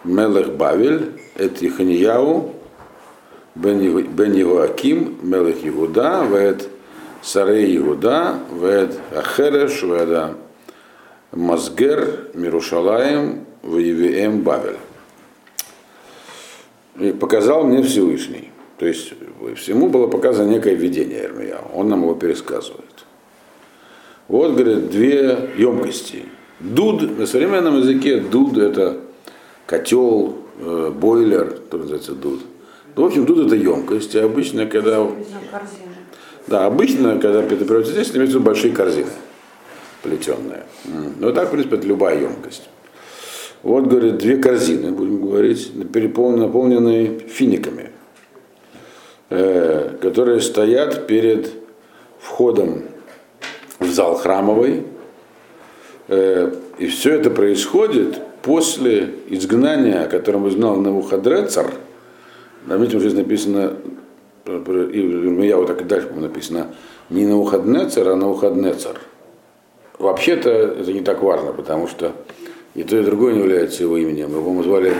Мелех 0.03 0.53
Бавель 0.53 1.19
Эт 1.35 1.63
Иханияу 1.63 2.53
Бен 3.55 4.33
Йоаким 4.33 5.17
Мелех 5.23 5.65
Иуда 5.65 6.25
Вет 6.29 6.69
Сарей 7.21 7.77
Иуда 7.77 8.39
Вет 8.51 8.99
Ахереш 9.15 9.83
Веда 9.83 10.35
Мазгер 11.31 12.29
Мирушалаем 12.33 13.45
Ваевиэм 13.61 14.41
Бавель. 14.41 14.77
И 16.99 17.11
показал 17.11 17.63
мне 17.63 17.83
Всевышний. 17.83 18.51
То 18.77 18.85
есть 18.85 19.13
всему 19.57 19.89
было 19.89 20.07
показано 20.07 20.49
некое 20.49 20.73
видение 20.73 21.23
Эрмия. 21.23 21.57
Он 21.73 21.89
нам 21.89 22.03
его 22.03 22.15
пересказывает. 22.15 23.05
Вот, 24.29 24.53
говорит, 24.53 24.89
две 24.89 25.49
емкости. 25.57 26.25
Дуд, 26.59 27.17
на 27.17 27.25
современном 27.25 27.79
языке 27.79 28.19
дуд 28.19 28.57
это 28.57 28.97
котел, 29.65 30.37
э, 30.59 30.91
бойлер, 30.93 31.57
что 31.67 31.77
называется 31.77 32.13
дуд. 32.13 32.41
Ну, 32.95 33.03
в 33.03 33.05
общем, 33.05 33.25
дуд 33.25 33.47
это 33.47 33.55
емкость. 33.55 34.15
И 34.15 34.19
обычно, 34.19 34.65
когда... 34.65 35.07
Да, 36.49 36.65
обычно, 36.65 37.19
когда 37.19 37.43
это 37.43 37.55
переводится 37.55 37.93
здесь, 37.93 38.15
имеются 38.15 38.39
большие 38.39 38.73
корзины 38.73 39.11
плетеная. 40.01 40.65
Но 41.19 41.31
так, 41.31 41.49
в 41.49 41.51
принципе, 41.51 41.75
это 41.75 41.87
любая 41.87 42.19
емкость. 42.19 42.69
Вот, 43.61 43.85
говорит, 43.87 44.17
две 44.17 44.37
корзины, 44.37 44.91
будем 44.91 45.21
говорить, 45.21 45.71
наполненные 45.75 47.19
финиками, 47.19 47.91
э, 49.29 49.97
которые 50.01 50.39
стоят 50.39 51.07
перед 51.07 51.51
входом 52.19 52.83
в 53.79 53.87
зал 53.87 54.15
храмовый. 54.15 54.85
Э, 56.07 56.53
и 56.77 56.87
все 56.87 57.15
это 57.15 57.29
происходит 57.29 58.21
после 58.41 59.13
изгнания, 59.27 60.05
о 60.05 60.07
котором 60.07 60.47
изгнал 60.47 60.77
Навуходрецар. 60.77 61.73
Заметьте, 62.65 62.97
здесь 62.99 63.13
написано, 63.13 63.73
и 64.49 65.47
я 65.47 65.57
вот 65.57 65.67
так 65.67 65.81
и 65.81 65.85
дальше 65.85 66.09
написано, 66.13 66.73
не 67.09 67.25
Навуходнецар, 67.25 68.07
а 68.09 68.15
Навуходнецар. 68.15 68.99
Вообще-то 69.97 70.49
это 70.49 70.93
не 70.93 71.01
так 71.01 71.21
важно, 71.21 71.51
потому 71.51 71.87
что 71.87 72.13
и 72.75 72.83
то, 72.83 72.97
и 72.97 73.03
другое 73.03 73.33
не 73.33 73.39
является 73.39 73.83
его 73.83 73.97
именем. 73.97 74.31
Его 74.31 74.63
звали 74.63 74.93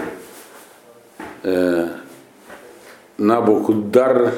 э, 1.43 1.87
Набухудар 3.17 4.33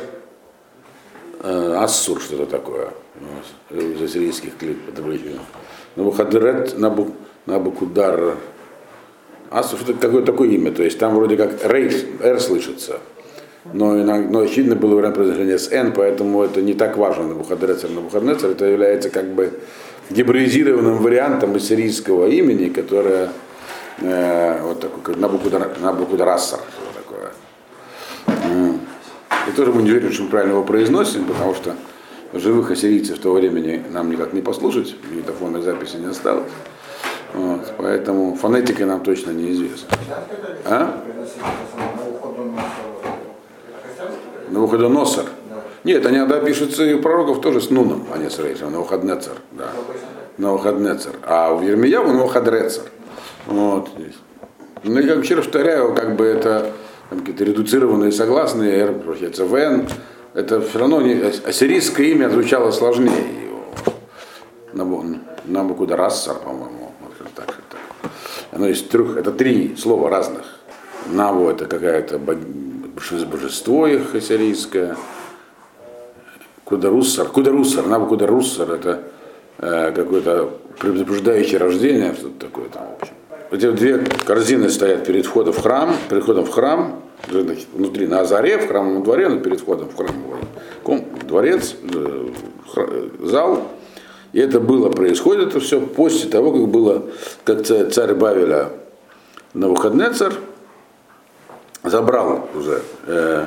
э, 1.42 1.76
Ассур, 1.78 2.22
что-то 2.22 2.46
такое. 2.46 2.90
Вот, 3.20 3.80
из 3.82 4.02
ассирийских 4.02 4.58
клип 4.58 4.78
отображено. 4.90 5.40
Набухадрет 5.96 6.78
Набу, 6.78 7.12
Набукудар 7.46 8.38
Ассур, 9.50 9.80
что-то 9.80 10.00
такое, 10.00 10.24
такое 10.24 10.50
имя. 10.50 10.72
То 10.72 10.84
есть 10.84 11.00
там 11.00 11.16
вроде 11.16 11.38
как 11.38 11.66
Рейс, 11.66 12.06
Р 12.22 12.40
слышится. 12.40 13.00
Но, 13.66 13.94
но 13.94 14.40
очевидно 14.40 14.76
было 14.76 14.96
время 14.96 15.12
произношения 15.12 15.58
с 15.58 15.72
Н, 15.72 15.94
поэтому 15.94 16.42
это 16.42 16.62
не 16.62 16.74
так 16.74 16.98
важно. 16.98 17.28
Набухадрецер, 17.28 17.92
Набухаднецер, 17.92 18.52
это 18.52 18.66
является 18.66 19.10
как 19.10 19.28
бы 19.34 19.54
гибридизированным 20.10 20.98
вариантом 20.98 21.56
ассирийского 21.56 22.28
имени, 22.28 22.70
которое 22.70 23.30
э, 24.00 24.62
вот 24.64 24.80
такой, 24.80 25.02
как 25.04 25.18
Набукудар, 25.18 25.70
Набукударассар, 25.80 26.60
такое. 26.96 27.32
И 29.48 29.52
тоже 29.52 29.72
мы 29.72 29.84
не 29.84 29.92
уверены, 29.92 30.12
что 30.12 30.24
мы 30.24 30.30
правильно 30.30 30.54
его 30.54 30.64
произносим, 30.64 31.26
потому 31.26 31.54
что 31.54 31.76
живых 32.34 32.72
ассирийцев 32.72 33.18
в 33.18 33.22
то 33.22 33.34
времени 33.34 33.84
нам 33.92 34.12
никак 34.12 34.34
не 34.34 34.42
послушать, 34.42 34.96
магнитофонной 35.04 35.62
записи 35.62 35.98
не 35.98 36.08
осталось. 36.08 36.50
Вот, 37.34 37.74
поэтому 37.78 38.36
фонетика 38.36 38.86
нам 38.86 39.02
точно 39.02 39.32
неизвестна. 39.32 39.88
А? 40.66 41.02
Навуходоносор. 44.52 45.26
Нет, 45.84 46.06
они 46.06 46.18
иногда 46.18 46.40
пишутся 46.40 46.84
и 46.84 46.94
у 46.94 47.02
пророков 47.02 47.42
тоже 47.42 47.62
с 47.62 47.70
нуном, 47.70 48.06
а 48.14 48.18
не 48.18 48.30
с 48.30 48.38
рейсом, 48.38 48.72
Навуходнецер. 48.72 49.34
Да. 49.52 49.70
Навуходнецер. 50.38 51.14
А 51.24 51.54
в 51.54 51.64
Ермияву 51.64 52.12
Навуходрецер. 52.12 52.84
Вот. 53.48 53.90
Ну 54.84 55.00
и 55.00 55.08
как 55.08 55.24
еще 55.24 55.36
раз 55.36 55.46
повторяю, 55.46 55.96
как 55.96 56.16
бы 56.16 56.26
это 56.26 56.72
какие-то 57.10 57.44
редуцированные 57.44 58.12
согласные, 58.12 58.78
R 58.78 58.94
превращается 58.94 59.46
в 59.46 59.56
N. 59.56 59.88
Это 60.34 60.62
все 60.62 60.80
равно 60.80 61.02
не, 61.02 61.14
ассирийское 61.46 62.08
имя 62.08 62.30
звучало 62.30 62.72
сложнее 62.72 63.26
его. 63.46 65.04
Набукударассар, 65.46 66.36
по-моему. 66.36 66.92
Вот 67.02 67.34
так, 67.36 67.48
так. 67.48 68.12
Оно 68.52 68.68
из 68.68 68.82
трех, 68.84 69.18
это 69.18 69.32
три 69.32 69.76
слова 69.78 70.10
разных. 70.10 70.44
Наву 71.08 71.50
это 71.50 71.66
какая-то 71.66 72.20
божество 73.26 73.88
их 73.88 74.16
ассирийское. 74.16 74.96
Кударуссар, 76.64 77.28
Кударуссар, 77.28 77.86
Набукударуссар, 77.86 78.72
это 78.72 79.04
э, 79.58 79.92
какое-то 79.92 80.52
предупреждающее 80.80 81.60
рождение, 81.60 82.14
что-то 82.14 82.46
такое 82.46 82.70
там, 82.70 82.84
в 82.88 83.02
общем. 83.02 83.14
Эти 83.52 83.70
две 83.72 83.98
корзины 84.26 84.70
стоят 84.70 85.06
перед 85.06 85.26
входом 85.26 85.52
в 85.52 85.62
храм, 85.62 85.94
перед 86.10 86.24
входом 86.24 86.46
в 86.46 86.50
храм, 86.52 87.02
внутри, 87.28 88.08
на 88.08 88.22
Азаре, 88.22 88.58
в 88.58 88.68
храмовом 88.68 89.04
дворе, 89.04 89.28
но 89.28 89.40
перед 89.40 89.60
входом 89.60 89.90
в 89.90 89.96
храмовый 89.98 90.40
дворец, 91.28 91.76
зал. 93.22 93.68
И 94.32 94.40
это 94.40 94.62
было, 94.62 94.90
происходит 94.90 95.50
это 95.50 95.60
все 95.60 95.82
после 95.82 96.30
того, 96.30 96.54
как 96.54 96.68
было, 96.70 97.04
как 97.44 97.66
царь 97.66 98.14
Бавеля 98.14 98.70
Навуходнецар 99.54 100.34
забрал 101.92 102.48
уже, 102.56 102.82
э, 103.06 103.46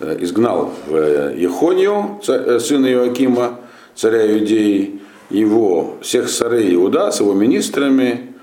э, 0.00 0.16
изгнал 0.20 0.72
в 0.86 1.34
Ехонию, 1.36 2.20
царь, 2.24 2.58
сына 2.58 2.86
Иоакима, 2.86 3.60
царя 3.94 4.26
Иудеи, 4.32 5.00
его, 5.30 5.96
всех 6.00 6.30
царей 6.30 6.74
Иуда 6.74 7.10
с 7.10 7.20
его 7.20 7.34
министрами, 7.34 8.34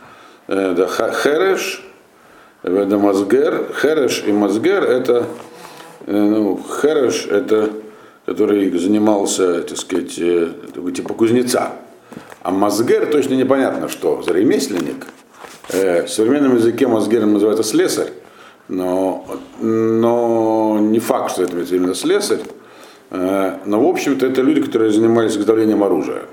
э, 0.48 0.88
Хереш, 1.24 1.84
это 2.64 2.98
Мазгер, 2.98 3.74
Хереш 3.82 4.24
и 4.26 4.32
Мазгер 4.32 4.84
это, 4.84 5.26
э, 6.06 6.12
ну, 6.12 6.60
Хереш 6.82 7.26
это, 7.26 7.72
который 8.26 8.78
занимался, 8.78 9.62
так 9.64 9.78
сказать, 9.78 10.18
э, 10.20 10.50
типа 10.94 11.14
кузнеца. 11.14 11.72
А 12.44 12.52
Мазгер 12.52 13.08
точно 13.08 13.36
непонятно 13.36 13.88
что, 13.90 14.22
за 14.22 14.34
ремесленник. 14.34 15.08
В 15.70 16.08
современном 16.08 16.58
языке 16.58 16.88
Мазгер 16.88 17.26
называется 17.26 17.64
слесарь, 17.64 18.12
но, 18.72 19.26
но 19.60 20.80
не 20.82 21.00
факт, 21.00 21.32
что 21.32 21.44
это 21.44 21.58
именно 21.76 21.94
слесарь. 21.94 22.42
Но, 23.12 23.82
в 23.82 23.88
общем-то, 23.88 24.26
это 24.26 24.42
люди, 24.42 24.62
которые 24.62 24.92
занимались 24.92 25.34
изготовлением 25.34 25.84
оружия 25.84 26.24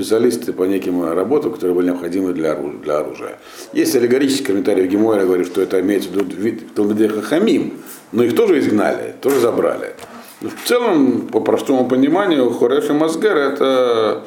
специалисты 0.00 0.52
по 0.52 0.62
неким 0.62 1.12
работам, 1.12 1.52
которые 1.52 1.74
были 1.74 1.86
необходимы 1.86 2.32
для, 2.32 2.54
для 2.54 2.98
оружия. 2.98 3.38
Есть 3.72 3.94
аллегорический 3.96 4.46
комментарий 4.46 4.86
в 4.86 4.90
Геморе, 4.90 5.24
говорит, 5.24 5.46
что 5.46 5.60
это 5.60 5.80
имеется 5.80 6.08
в 6.08 6.12
виду 6.12 6.36
вид 6.36 6.74
Талмидеха 6.74 7.20
Хамим, 7.20 7.74
но 8.12 8.22
их 8.22 8.34
тоже 8.34 8.58
изгнали, 8.60 9.14
тоже 9.20 9.40
забрали. 9.40 9.94
Но 10.40 10.48
в 10.48 10.66
целом, 10.66 11.28
по 11.30 11.40
простому 11.40 11.86
пониманию, 11.86 12.50
Хореш 12.50 12.88
и 12.88 12.92
Мазгер 12.92 13.36
это 13.36 14.24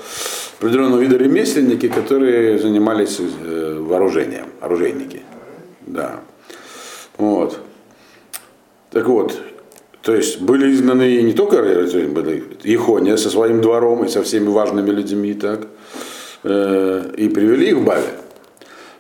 определенного 0.60 1.02
вида 1.02 1.18
ремесленники, 1.18 1.88
которые 1.88 2.60
занимались 2.60 3.20
э, 3.20 3.80
вооружением, 3.82 4.46
оружейники. 4.62 5.24
Да. 5.88 6.20
Вот. 7.24 7.58
Так 8.92 9.08
вот, 9.08 9.42
то 10.02 10.14
есть 10.14 10.42
были 10.42 10.74
изгнаны 10.74 11.22
не 11.22 11.32
только 11.32 11.56
Ехония 12.64 13.16
со 13.16 13.30
своим 13.30 13.62
двором 13.62 14.04
и 14.04 14.10
со 14.10 14.22
всеми 14.24 14.50
важными 14.50 14.92
людьми, 14.92 15.34
так, 15.34 15.68
э, 16.44 17.12
и 17.16 17.30
привели 17.30 17.70
их 17.70 17.78
в 17.78 17.86
Баве. 17.86 18.10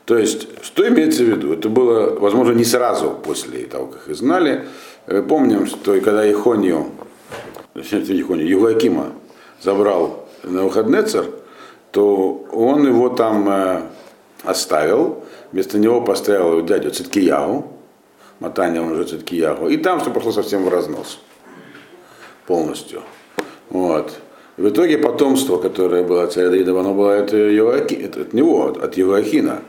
То 0.06 0.18
есть, 0.18 0.48
что 0.62 0.88
имеется 0.88 1.24
в 1.24 1.28
виду? 1.28 1.52
Это 1.52 1.68
было, 1.68 2.18
возможно, 2.18 2.54
не 2.54 2.64
сразу 2.64 3.12
после 3.12 3.66
того, 3.66 3.88
как 3.88 4.08
их 4.08 4.10
изгнали. 4.16 4.68
Э, 5.08 5.22
помним, 5.22 5.68
что 5.68 6.00
когда 6.00 6.24
Ехонию, 6.24 6.92
Ехонию, 7.76 8.48
Евлакима 8.48 9.12
забрал 9.62 10.30
на 10.44 10.64
Выходнецер, 10.64 11.26
то 11.92 12.48
он 12.54 12.88
его 12.88 13.10
там 13.10 13.50
э, 13.50 13.82
оставил, 14.44 15.26
вместо 15.52 15.78
него 15.78 16.00
поставил 16.00 16.66
дядю 16.66 16.92
Циткияу, 16.92 17.73
мотание 18.44 18.82
он 18.82 18.92
уже 18.92 19.06
Циткиягу. 19.06 19.70
И 19.70 19.78
там 19.78 20.02
все 20.02 20.12
пошло 20.12 20.32
совсем 20.32 20.66
в 20.66 20.70
разнос. 20.70 21.20
Полностью. 22.46 23.02
Вот. 23.70 24.20
В 24.58 24.70
итоге 24.70 24.98
потомство, 24.98 25.58
которое 25.58 26.04
было 26.04 26.28
царя 26.28 26.50
Давидова, 26.50 26.82
оно 26.82 26.94
было 26.94 27.18
от, 27.18 27.34
Йоаки, 27.34 28.06
от, 28.06 28.18
от 28.18 28.34
него, 28.34 28.68
от 28.68 28.98
Евахина. 28.98 29.62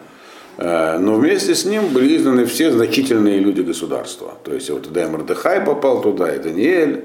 Э, 0.58 0.98
но 0.98 1.14
вместе 1.14 1.54
с 1.54 1.64
ним 1.64 1.86
были 1.88 2.16
изданы 2.16 2.44
все 2.46 2.72
значительные 2.72 3.38
люди 3.38 3.62
государства. 3.62 4.34
То 4.42 4.52
есть 4.52 4.68
вот 4.70 4.82
туда 4.82 5.04
и 5.04 5.06
Мордыхай 5.06 5.60
попал 5.60 6.02
туда, 6.02 6.34
и 6.34 6.38
Даниэль. 6.38 7.04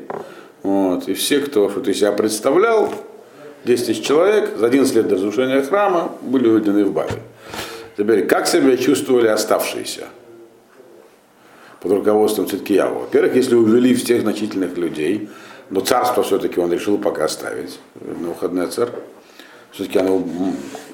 Вот, 0.64 1.08
и 1.08 1.14
все, 1.14 1.40
кто 1.40 1.70
что-то 1.70 1.94
себя 1.94 2.12
представлял, 2.12 2.92
10 3.64 3.86
тысяч 3.86 4.04
человек, 4.04 4.58
за 4.58 4.66
11 4.66 4.96
лет 4.96 5.08
до 5.08 5.16
разрушения 5.16 5.62
храма 5.62 6.12
были 6.22 6.50
уведены 6.50 6.84
в 6.84 6.92
Баве. 6.92 7.22
Теперь, 7.96 8.26
как 8.26 8.48
себя 8.48 8.76
чувствовали 8.76 9.28
оставшиеся? 9.28 10.08
Под 11.82 11.92
руководством 11.92 12.48
Циткияву. 12.48 13.02
Во-первых, 13.02 13.36
если 13.36 13.56
увели 13.56 13.94
всех 13.94 14.22
значительных 14.22 14.78
людей, 14.78 15.30
но 15.70 15.82
царство 15.82 16.24
все-таки 16.24 16.60
он 16.60 16.72
решил 16.72 16.98
пока 16.98 17.26
оставить, 17.26 17.80
на 17.96 18.30
выходный 18.30 18.68
царь. 18.68 18.90
Все-таки 19.72 20.00
оно, 20.00 20.24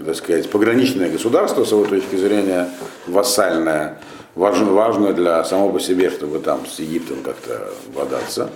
так 0.05 0.15
сказать, 0.15 0.49
пограничное 0.49 1.09
государство, 1.09 1.63
с 1.63 1.71
его 1.71 1.85
точки 1.85 2.17
зрения, 2.17 2.69
вассальное, 3.07 4.01
важно, 4.35 4.71
важно 4.71 5.13
для 5.13 5.43
самого 5.45 5.73
по 5.73 5.79
себе, 5.79 6.09
чтобы 6.09 6.39
там 6.39 6.65
с 6.65 6.79
Египтом 6.79 7.19
как-то 7.23 7.69
бодаться. 7.95 8.49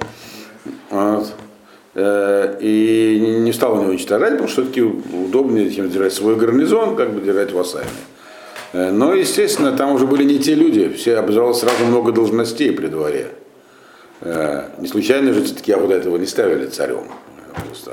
Вот. 0.89 1.33
Э, 1.95 2.57
и 2.59 3.39
не 3.39 3.53
стал 3.53 3.75
его 3.75 3.89
уничтожать, 3.89 4.31
потому 4.31 4.49
что 4.49 4.61
все-таки 4.61 4.81
удобнее, 4.81 5.71
чем 5.71 5.89
держать 5.89 6.13
свой 6.13 6.35
гарнизон, 6.35 6.97
как 6.97 7.13
бы 7.13 7.21
держать 7.21 7.53
вассальный. 7.53 7.89
Э, 8.73 8.91
но, 8.91 9.13
естественно, 9.13 9.71
там 9.75 9.93
уже 9.93 10.05
были 10.05 10.23
не 10.23 10.39
те 10.39 10.55
люди, 10.55 10.89
все 10.89 11.17
образовалось 11.17 11.59
сразу 11.59 11.85
много 11.85 12.11
должностей 12.11 12.71
при 12.71 12.87
дворе. 12.87 13.29
Э, 14.21 14.69
не 14.79 14.87
случайно 14.87 15.33
же 15.33 15.43
все-таки 15.43 15.73
вот 15.73 15.91
этого 15.91 16.17
не 16.17 16.25
ставили 16.25 16.67
царем. 16.67 17.05
Э, 17.55 17.91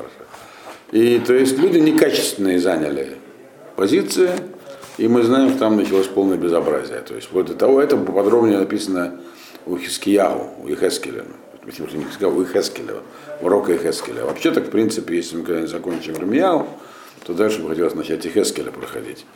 и 0.93 1.19
то 1.19 1.35
есть 1.35 1.59
люди 1.59 1.79
некачественные 1.79 2.61
заняли 2.61 3.17
позиции, 3.75 4.31
и 4.99 5.09
мы 5.09 5.23
знаем, 5.23 5.51
что 5.51 5.59
там 5.59 5.77
началось 5.77 6.07
полное 6.07 6.39
безобразие. 6.39 7.01
То 7.01 7.15
есть 7.15 7.29
вот 7.33 7.47
до 7.47 7.55
того 7.55 7.81
это 7.81 7.97
подробнее 7.97 8.59
написано 8.59 9.21
у 9.67 9.77
Хискиягу, 9.77 10.51
у 10.65 10.69
Ихескеля, 10.69 11.25
у 11.65 12.43
Ихескеля, 12.43 12.95
у 13.43 13.49
Рока 13.49 13.75
Ихескеля. 13.75 14.25
Вообще 14.25 14.53
так, 14.53 14.69
в 14.69 14.71
принципе, 14.71 15.17
если 15.17 15.37
мы 15.37 15.43
когда-нибудь 15.43 15.71
закончим 15.71 16.17
Рамияу, 16.17 16.67
то 17.27 17.35
дальше 17.35 17.61
бы 17.61 17.71
хотелось 17.71 17.95
начать 17.95 18.25
и 18.25 18.29
Хескеля 18.31 18.71
проходить. 18.71 19.27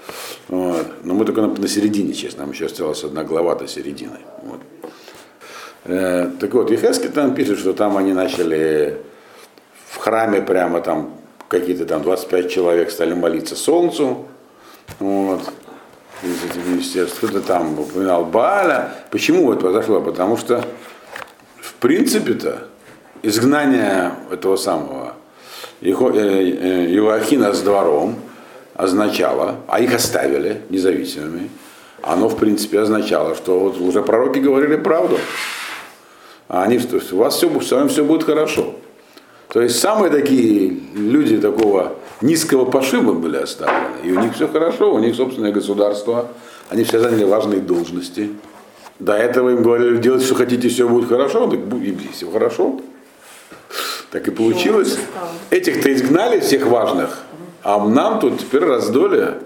Вот. 0.46 0.87
Но 1.03 1.14
мы 1.14 1.24
только 1.24 1.42
на, 1.42 1.68
середине, 1.68 2.12
честно, 2.12 2.42
нам 2.42 2.53
еще 2.53 2.66
осталась 2.66 3.03
одна 3.03 3.24
глава 3.24 3.57
до 3.57 3.66
середины. 3.66 4.18
Вот. 4.44 4.61
Э, 5.87 6.31
так 6.38 6.55
вот, 6.55 6.70
Ехескель 6.70 7.11
там 7.11 7.35
пишет, 7.35 7.59
что 7.59 7.72
там 7.72 7.96
они 7.96 8.12
начали 8.12 8.98
в 9.88 9.96
храме 9.96 10.40
прямо 10.40 10.81
там 10.81 11.16
какие-то 11.48 11.85
там 11.85 12.03
25 12.03 12.48
человек 12.48 12.92
стали 12.92 13.12
молиться 13.12 13.57
солнцу. 13.57 14.29
Вот. 15.00 15.40
Кто-то 17.16 17.40
там 17.40 17.76
упоминал 17.76 18.24
Бааля. 18.24 18.94
Почему 19.11 19.50
это 19.50 19.62
произошло? 19.62 20.00
Потому 20.00 20.37
что, 20.37 20.64
в 21.61 21.74
принципе-то, 21.74 22.68
изгнание 23.22 24.12
этого 24.31 24.55
самого 24.57 25.10
Иоахина 25.81 27.47
э, 27.47 27.55
с 27.55 27.61
двором 27.61 28.16
означало, 28.75 29.57
а 29.66 29.81
их 29.81 29.95
оставили 29.95 30.62
независимыми, 30.69 31.51
оно 32.03 32.29
в 32.29 32.37
принципе 32.37 32.81
означало, 32.81 33.35
что 33.35 33.59
вот 33.59 33.81
уже 33.81 34.03
пророки 34.03 34.38
говорили 34.38 34.77
правду. 34.77 35.19
А 36.49 36.62
они, 36.64 36.79
то 36.79 36.97
есть 36.97 37.12
у 37.12 37.19
вас 37.19 37.37
все, 37.37 37.61
с 37.61 37.71
вами 37.71 37.88
все 37.88 38.05
будет 38.05 38.25
хорошо. 38.25 38.75
То 39.49 39.61
есть 39.61 39.79
самые 39.81 40.11
такие 40.11 40.77
люди 40.95 41.38
такого 41.38 41.95
низкого 42.21 42.64
пошиба 42.64 43.12
были 43.12 43.37
оставлены. 43.37 43.97
И 44.05 44.12
у 44.12 44.21
них 44.21 44.35
все 44.35 44.49
хорошо, 44.49 44.95
у 44.95 44.99
них 44.99 45.14
собственное 45.14 45.53
государство, 45.53 46.29
они 46.69 46.85
все 46.85 47.01
заняли 47.01 47.25
важные 47.25 47.61
должности. 47.61 48.31
До 48.99 49.14
этого 49.14 49.51
им 49.51 49.62
говорили, 49.62 49.97
делать 49.97 50.23
что 50.23 50.35
хотите, 50.35 50.69
все 50.69 50.88
будет 50.88 51.09
хорошо, 51.09 51.49
так 51.49 51.61
будет 51.61 51.97
все 52.12 52.31
хорошо. 52.31 52.81
Так 54.11 54.27
и 54.27 54.31
получилось. 54.31 54.99
Этих-то 55.51 55.92
изгнали, 55.92 56.40
всех 56.40 56.66
важных, 56.66 57.20
а 57.62 57.85
нам 57.87 58.18
тут 58.20 58.40
теперь 58.40 58.64
раздолье. 58.64 59.38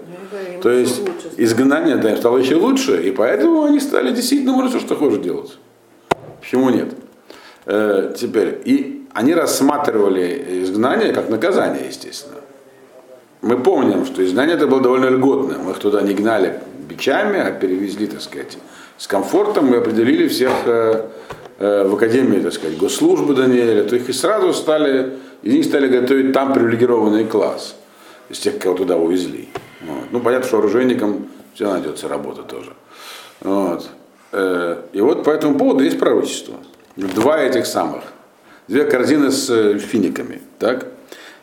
То 0.61 0.71
есть 0.71 1.01
изгнание 1.37 1.97
да, 1.97 2.15
стало 2.17 2.37
еще 2.39 2.55
лучше, 2.55 3.01
и 3.03 3.11
поэтому 3.11 3.63
они 3.63 3.79
стали 3.79 4.11
действительно 4.11 4.53
можно 4.53 4.69
все, 4.71 4.79
что 4.79 4.95
хочешь 4.95 5.19
делать. 5.19 5.57
Почему 6.41 6.69
нет? 6.69 6.93
Э, 7.65 8.13
теперь, 8.17 8.61
и 8.65 9.07
они 9.13 9.33
рассматривали 9.35 10.63
изгнание 10.63 11.13
как 11.13 11.29
наказание, 11.29 11.87
естественно. 11.87 12.37
Мы 13.41 13.59
помним, 13.59 14.05
что 14.05 14.25
изгнание 14.25 14.55
это 14.55 14.65
было 14.65 14.81
довольно 14.81 15.05
льготное. 15.05 15.59
Мы 15.59 15.71
их 15.71 15.77
туда 15.77 16.01
не 16.01 16.15
гнали 16.15 16.59
бичами, 16.89 17.39
а 17.39 17.51
перевезли, 17.51 18.07
так 18.07 18.21
сказать, 18.21 18.57
с 18.97 19.07
комфортом 19.07 19.73
и 19.73 19.77
определили 19.77 20.27
всех 20.27 20.51
э, 20.65 21.05
Э, 21.05 21.44
в 21.57 21.95
Академии, 21.95 22.39
так 22.39 22.53
сказать, 22.53 22.77
госслужбы 22.77 23.33
Даниэля, 23.33 23.83
то 23.83 23.95
их 23.95 24.09
и 24.09 24.13
сразу 24.13 24.53
стали, 24.53 25.13
из 25.41 25.53
них 25.53 25.65
стали 25.65 25.87
готовить 25.87 26.33
там 26.33 26.53
привилегированный 26.53 27.25
класс, 27.25 27.75
из 28.29 28.39
тех, 28.39 28.59
кого 28.59 28.75
туда 28.75 28.97
увезли. 28.97 29.47
Вот. 29.81 30.05
Ну, 30.11 30.19
понятно, 30.19 30.47
что 30.47 30.57
оружейникам 30.57 31.27
все 31.53 31.71
найдется 31.71 32.07
работа 32.07 32.43
тоже. 32.43 32.73
Вот. 33.41 33.87
Э, 34.31 34.81
и 34.91 35.01
вот 35.01 35.23
по 35.23 35.29
этому 35.29 35.57
поводу 35.57 35.83
есть 35.83 35.99
пророчество. 35.99 36.55
Два 36.95 37.41
этих 37.41 37.65
самых. 37.65 38.03
Две 38.67 38.85
корзины 38.85 39.31
с 39.31 39.49
э, 39.49 39.77
финиками. 39.77 40.41
Так? 40.59 40.87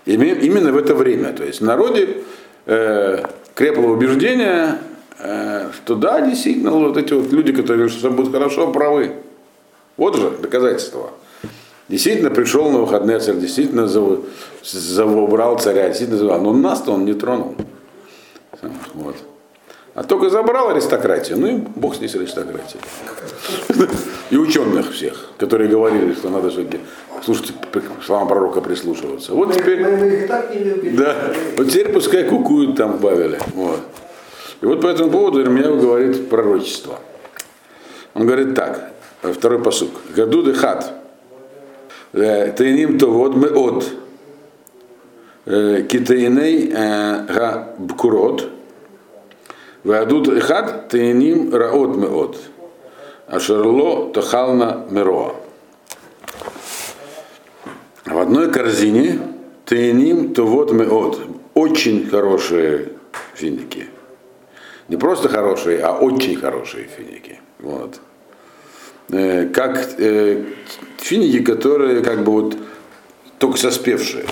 Именно 0.04 0.72
в 0.72 0.76
это 0.76 0.94
время. 0.94 1.32
То 1.32 1.44
есть 1.44 1.60
в 1.60 1.64
народе 1.64 2.18
э, 2.66 3.22
крепло 3.54 3.88
убеждение, 3.88 4.78
э, 5.18 5.70
что 5.72 5.94
да, 5.94 6.20
действительно, 6.20 6.72
вот 6.72 6.96
эти 6.96 7.12
вот 7.12 7.32
люди, 7.32 7.52
которые 7.52 7.76
говорят, 7.76 7.92
что 7.92 8.08
все 8.08 8.10
будет 8.10 8.32
хорошо, 8.32 8.72
правы. 8.72 9.12
Вот 9.96 10.16
же 10.16 10.30
доказательство. 10.30 11.10
Действительно 11.88 12.30
пришел 12.30 12.70
на 12.70 12.78
выходные 12.78 13.18
царь, 13.18 13.36
действительно 13.36 13.86
забрал 13.86 15.58
царя, 15.58 15.88
действительно 15.88 16.18
забрал. 16.18 16.40
Но 16.40 16.52
нас-то 16.52 16.92
он 16.92 17.04
не 17.04 17.14
тронул. 17.14 17.54
Вот. 18.94 19.16
А 19.94 20.02
только 20.04 20.30
забрал 20.30 20.70
аристократию, 20.70 21.38
ну 21.38 21.46
и 21.48 21.52
бог 21.56 21.94
с 21.94 22.00
ней 22.00 22.08
с 22.08 22.14
аристократией. 22.14 22.80
И 24.30 24.36
ученых 24.38 24.92
всех, 24.92 25.28
которые 25.36 25.68
говорили, 25.68 26.14
что 26.14 26.30
надо 26.30 26.48
все-таки 26.48 26.80
слушать 27.22 27.52
словам 28.02 28.26
пророка 28.26 28.62
прислушиваться. 28.62 29.34
Вот 29.34 29.52
теперь. 29.52 29.84
Да. 30.96 31.34
Вот 31.58 31.68
теперь 31.68 31.92
пускай 31.92 32.24
кукуют 32.24 32.76
там 32.76 32.92
в 32.92 33.00
Бавеле. 33.02 33.38
Вот. 33.54 33.80
И 34.62 34.66
вот 34.66 34.80
по 34.80 34.86
этому 34.86 35.10
поводу 35.10 35.42
Ирмияу 35.42 35.78
говорит 35.78 36.30
пророчество. 36.30 36.98
Он 38.14 38.26
говорит 38.26 38.54
так, 38.54 38.92
второй 39.22 39.62
посук. 39.62 39.90
Гаду 40.14 40.42
дехат. 40.42 40.92
Э, 42.12 42.52
Тайним 42.52 42.98
то 42.98 43.10
вот 43.10 43.34
мы 43.36 43.48
от. 43.48 43.84
Э, 45.46 45.82
Китайней 45.88 46.70
э, 46.74 47.26
га 47.26 47.74
бкурот. 47.78 48.50
Вадут 49.84 50.28
эхад 50.28 50.88
тайним 50.88 51.52
раот 51.54 51.96
меот. 51.96 52.38
Ашерло 53.26 54.12
тахална 54.12 54.86
мероа. 54.90 55.34
В 58.04 58.18
одной 58.18 58.52
корзине 58.52 59.18
тайним 59.64 60.34
то 60.34 60.46
вот 60.46 60.70
меот. 60.70 61.20
Очень 61.54 62.08
хорошие 62.08 62.92
финики. 63.34 63.86
Не 64.88 64.96
просто 64.96 65.28
хорошие, 65.28 65.80
а 65.80 65.98
очень 65.98 66.36
хорошие 66.36 66.84
финики. 66.84 67.40
Вот. 67.58 68.00
Как 69.08 69.94
э, 69.98 70.44
финики, 70.98 71.42
которые 71.42 72.02
как 72.02 72.24
бы 72.24 72.32
вот 72.32 72.56
только 73.38 73.58
соспевшие. 73.58 74.24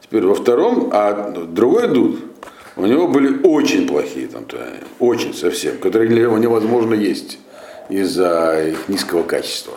Теперь 0.00 0.24
во 0.24 0.34
втором, 0.34 0.90
а 0.92 1.30
другой 1.30 1.88
дуд, 1.88 2.20
у 2.76 2.86
него 2.86 3.08
были 3.08 3.40
очень 3.42 3.86
плохие, 3.86 4.28
там, 4.28 4.46
очень 5.00 5.34
совсем, 5.34 5.78
которые 5.78 6.08
невозможно 6.08 6.94
есть 6.94 7.38
из-за 7.88 8.68
их 8.70 8.88
низкого 8.88 9.22
качества. 9.24 9.74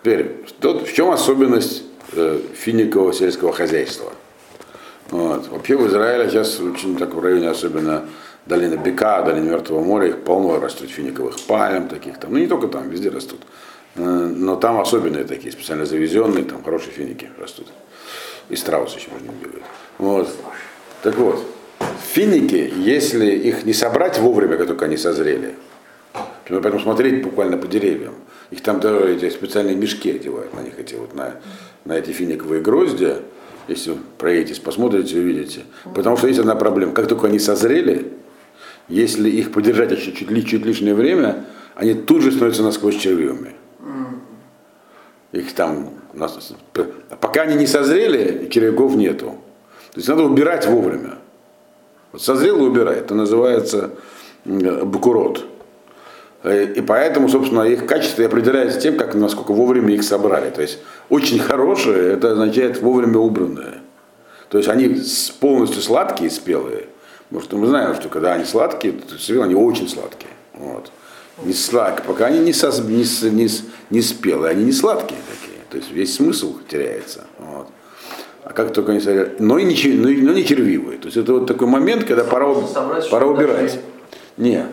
Теперь, 0.00 0.44
тот, 0.60 0.88
в 0.88 0.94
чем 0.94 1.10
особенность 1.10 1.82
э, 2.12 2.40
финикового 2.54 3.12
сельского 3.12 3.52
хозяйства? 3.52 4.12
Вот. 5.10 5.48
Вообще 5.48 5.76
в 5.76 5.86
Израиле 5.88 6.30
сейчас 6.30 6.60
очень 6.60 6.96
так 6.96 7.14
в 7.14 7.20
районе, 7.20 7.50
особенно 7.50 8.04
долина 8.46 8.76
Бека, 8.76 9.22
долина 9.22 9.50
Мертвого 9.50 9.82
моря, 9.82 10.08
их 10.08 10.24
полно 10.24 10.58
растут 10.60 10.90
финиковых 10.90 11.40
пальм 11.46 11.88
таких 11.88 12.18
там. 12.18 12.32
Ну 12.32 12.38
не 12.38 12.46
только 12.46 12.68
там, 12.68 12.88
везде 12.88 13.10
растут. 13.10 13.40
Э, 13.96 14.00
но 14.00 14.56
там 14.56 14.80
особенные 14.80 15.24
такие, 15.24 15.52
специально 15.52 15.84
завезенные, 15.84 16.44
там 16.44 16.62
хорошие 16.62 16.92
финики 16.92 17.30
растут. 17.38 17.68
И 18.48 18.56
страусы 18.56 18.98
еще 18.98 19.08
можно 19.10 19.30
бегают. 19.40 19.64
Вот. 19.98 20.28
Так 21.02 21.16
вот, 21.16 21.44
финики, 22.12 22.72
если 22.76 23.30
их 23.30 23.64
не 23.64 23.72
собрать 23.72 24.18
вовремя, 24.18 24.56
как 24.56 24.66
только 24.66 24.84
они 24.86 24.96
созрели, 24.96 25.54
поэтому 26.48 26.80
смотреть 26.80 27.22
буквально 27.22 27.56
по 27.56 27.66
деревьям, 27.66 28.14
их 28.50 28.62
там 28.62 28.80
даже 28.80 29.14
эти 29.14 29.30
специальные 29.30 29.76
мешки 29.76 30.10
одевают 30.10 30.54
на 30.54 30.60
них, 30.60 30.78
эти 30.78 30.94
вот 30.94 31.14
на, 31.14 31.36
на 31.84 31.94
эти 31.94 32.10
финиковые 32.10 32.60
гроздья, 32.60 33.18
если 33.68 33.96
проедетесь, 34.18 34.58
посмотрите, 34.58 35.18
увидите. 35.18 35.62
Потому 35.94 36.16
что 36.16 36.26
есть 36.26 36.40
одна 36.40 36.56
проблема. 36.56 36.92
Как 36.92 37.06
только 37.06 37.28
они 37.28 37.38
созрели, 37.38 38.12
если 38.88 39.28
их 39.28 39.52
подержать 39.52 39.92
еще 39.92 40.12
чуть, 40.12 40.48
чуть 40.48 40.64
лишнее 40.64 40.94
время, 40.94 41.44
они 41.74 41.94
тут 41.94 42.22
же 42.22 42.32
становятся 42.32 42.62
насквозь 42.62 42.96
червивыми. 42.96 43.54
Их 45.32 45.54
там, 45.54 45.90
пока 47.20 47.42
они 47.42 47.56
не 47.56 47.66
созрели, 47.66 48.48
червяков 48.50 48.94
нету. 48.96 49.36
То 49.92 49.98
есть 49.98 50.08
надо 50.08 50.24
убирать 50.24 50.66
вовремя. 50.66 51.14
Вот 52.12 52.22
созрел 52.22 52.58
и 52.58 52.68
убирай. 52.68 52.96
Это 52.96 53.14
называется 53.14 53.92
букурот. 54.44 55.46
Э, 56.42 56.64
и 56.64 56.80
поэтому, 56.80 57.28
собственно, 57.28 57.62
их 57.62 57.86
качество 57.86 58.24
определяется 58.24 58.80
тем, 58.80 58.96
как, 58.96 59.14
насколько 59.14 59.52
вовремя 59.52 59.94
их 59.94 60.02
собрали. 60.02 60.50
То 60.50 60.62
есть 60.62 60.78
очень 61.08 61.38
хорошие, 61.38 62.12
это 62.14 62.32
означает 62.32 62.80
вовремя 62.82 63.18
убранные. 63.18 63.80
То 64.48 64.58
есть 64.58 64.68
они 64.68 65.00
полностью 65.40 65.80
сладкие, 65.80 66.30
спелые. 66.30 66.86
Потому 67.32 67.44
что 67.44 67.56
мы 67.56 67.66
знаем, 67.66 67.94
что 67.94 68.10
когда 68.10 68.34
они 68.34 68.44
сладкие, 68.44 68.92
то 68.92 69.42
они 69.42 69.54
очень 69.54 69.88
сладкие. 69.88 70.32
Вот. 70.52 70.92
Не 71.42 71.54
слад... 71.54 72.02
Пока 72.06 72.26
они 72.26 72.40
не, 72.40 72.52
сос... 72.52 72.80
не, 72.80 73.04
не, 73.30 73.48
не 73.88 74.02
спелые, 74.02 74.50
они 74.50 74.64
не 74.64 74.72
сладкие 74.72 75.18
такие. 75.26 75.58
То 75.70 75.78
есть 75.78 75.90
весь 75.90 76.14
смысл 76.14 76.58
теряется. 76.68 77.24
Вот. 77.38 77.68
А 78.44 78.52
как 78.52 78.74
только 78.74 78.92
они 78.92 79.00
садят, 79.00 79.40
но, 79.40 79.56
и 79.56 79.64
не, 79.64 79.94
но, 79.94 80.08
но 80.08 80.32
не 80.34 80.44
червивые. 80.44 80.98
То 80.98 81.06
есть 81.06 81.16
это 81.16 81.32
вот 81.32 81.46
такой 81.46 81.68
момент, 81.68 82.04
когда 82.04 82.22
пора, 82.22 82.54
собрать, 82.66 83.08
пора 83.08 83.26
убирать. 83.26 83.80
Не. 84.36 84.66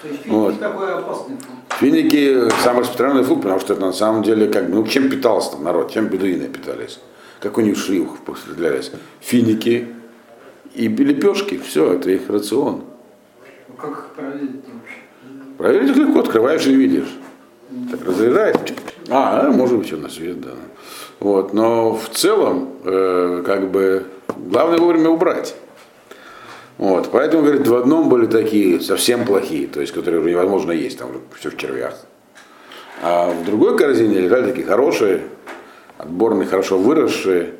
То 0.00 0.08
есть 0.08 0.22
финики 0.22 0.30
вот. 0.30 0.58
такой 0.58 0.94
опасный 0.94 1.36
Финики 1.78 2.48
самый 2.62 2.80
распространенный 2.80 3.24
фрукт, 3.24 3.42
потому 3.42 3.60
что 3.60 3.74
это 3.74 3.82
на 3.82 3.92
самом 3.92 4.22
деле 4.22 4.48
как 4.48 4.70
бы, 4.70 4.76
ну 4.76 4.86
чем 4.86 5.10
питался 5.10 5.52
там 5.52 5.64
народ, 5.64 5.92
чем 5.92 6.06
бедуины 6.06 6.48
питались. 6.48 7.00
Как 7.40 7.58
у 7.58 7.60
них 7.60 7.76
шли 7.76 8.00
употреблялись. 8.00 8.90
Финики 9.20 9.88
и 10.74 10.88
лепешки, 10.88 11.58
все, 11.58 11.94
это 11.94 12.10
их 12.10 12.28
рацион. 12.28 12.84
Ну 13.68 13.74
как 13.76 13.90
их 13.90 14.06
проверить 14.16 14.50
вообще? 14.72 15.56
Проверить 15.58 15.96
легко, 15.96 16.20
открываешь 16.20 16.66
и 16.66 16.74
видишь. 16.74 17.16
Так 17.90 18.04
разрезает. 18.04 18.72
А, 19.08 19.46
а, 19.46 19.50
может 19.50 19.78
быть, 19.78 19.86
что 19.86 19.96
на 19.96 20.08
свет, 20.08 20.40
да. 20.40 20.52
Вот, 21.20 21.52
но 21.52 21.94
в 21.94 22.08
целом, 22.10 22.70
э, 22.84 23.42
как 23.44 23.70
бы, 23.70 24.04
главное 24.36 24.78
вовремя 24.78 25.10
убрать. 25.10 25.54
Вот, 26.78 27.08
поэтому, 27.10 27.42
говорит, 27.42 27.66
в 27.66 27.74
одном 27.74 28.08
были 28.08 28.26
такие 28.26 28.80
совсем 28.80 29.24
плохие, 29.24 29.66
то 29.66 29.80
есть, 29.80 29.92
которые 29.92 30.20
уже 30.20 30.30
невозможно 30.30 30.72
есть, 30.72 30.98
там 30.98 31.08
все 31.38 31.50
в 31.50 31.56
червях. 31.56 31.96
А 33.02 33.30
в 33.30 33.44
другой 33.44 33.78
корзине 33.78 34.20
лежали 34.20 34.50
такие 34.50 34.66
хорошие, 34.66 35.22
отборные, 35.96 36.46
хорошо 36.46 36.76
выросшие, 36.76 37.54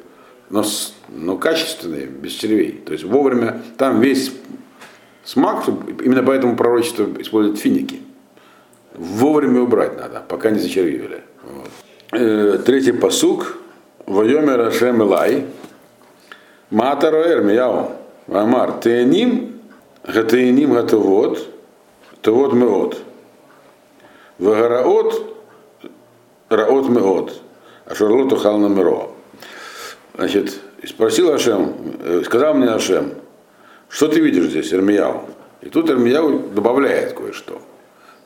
но, 0.51 0.65
но 1.09 1.37
качественные, 1.37 2.07
без 2.07 2.33
червей. 2.33 2.73
То 2.85 2.93
есть 2.93 3.05
вовремя, 3.05 3.63
там 3.77 4.01
весь 4.01 4.33
смак, 5.25 5.65
именно 6.03 6.23
поэтому 6.23 6.57
пророчество 6.57 7.09
использует 7.19 7.59
финики. 7.59 8.01
Вовремя 8.95 9.61
убрать 9.61 9.99
надо, 9.99 10.25
пока 10.27 10.51
не 10.51 10.59
зачервивали. 10.59 11.23
Вот. 11.43 11.71
Э, 12.13 12.59
третий 12.65 12.93
посук. 12.93 13.59
Вайомер 14.07 14.61
Ашем 14.61 15.03
Илай. 15.03 15.47
Матаро 16.71 17.23
Эрмияу. 17.23 17.93
Амар. 18.29 18.81
Тееним. 18.81 19.61
Гатееним 20.07 20.73
гатовод. 20.73 21.47
Тавод 22.23 22.53
меот. 22.55 22.99
Вагараот. 24.39 25.37
Раот 26.49 26.89
меот. 26.89 27.43
Ашарлот 27.87 28.33
ухал 28.33 28.59
на 28.59 28.69
миро. 28.69 29.11
Значит, 30.17 30.61
спросил 30.85 31.33
Ашем, 31.33 31.75
э, 32.03 32.23
сказал 32.25 32.55
мне 32.55 32.69
Ашем, 32.69 33.13
что 33.89 34.09
ты 34.09 34.21
видишь 34.21 34.47
здесь, 34.47 34.73
Эрмияу? 34.73 35.23
И 35.63 35.69
тут 35.69 35.89
Эрмияу 35.89 36.51
добавляет 36.55 37.13
кое-что. 37.15 37.63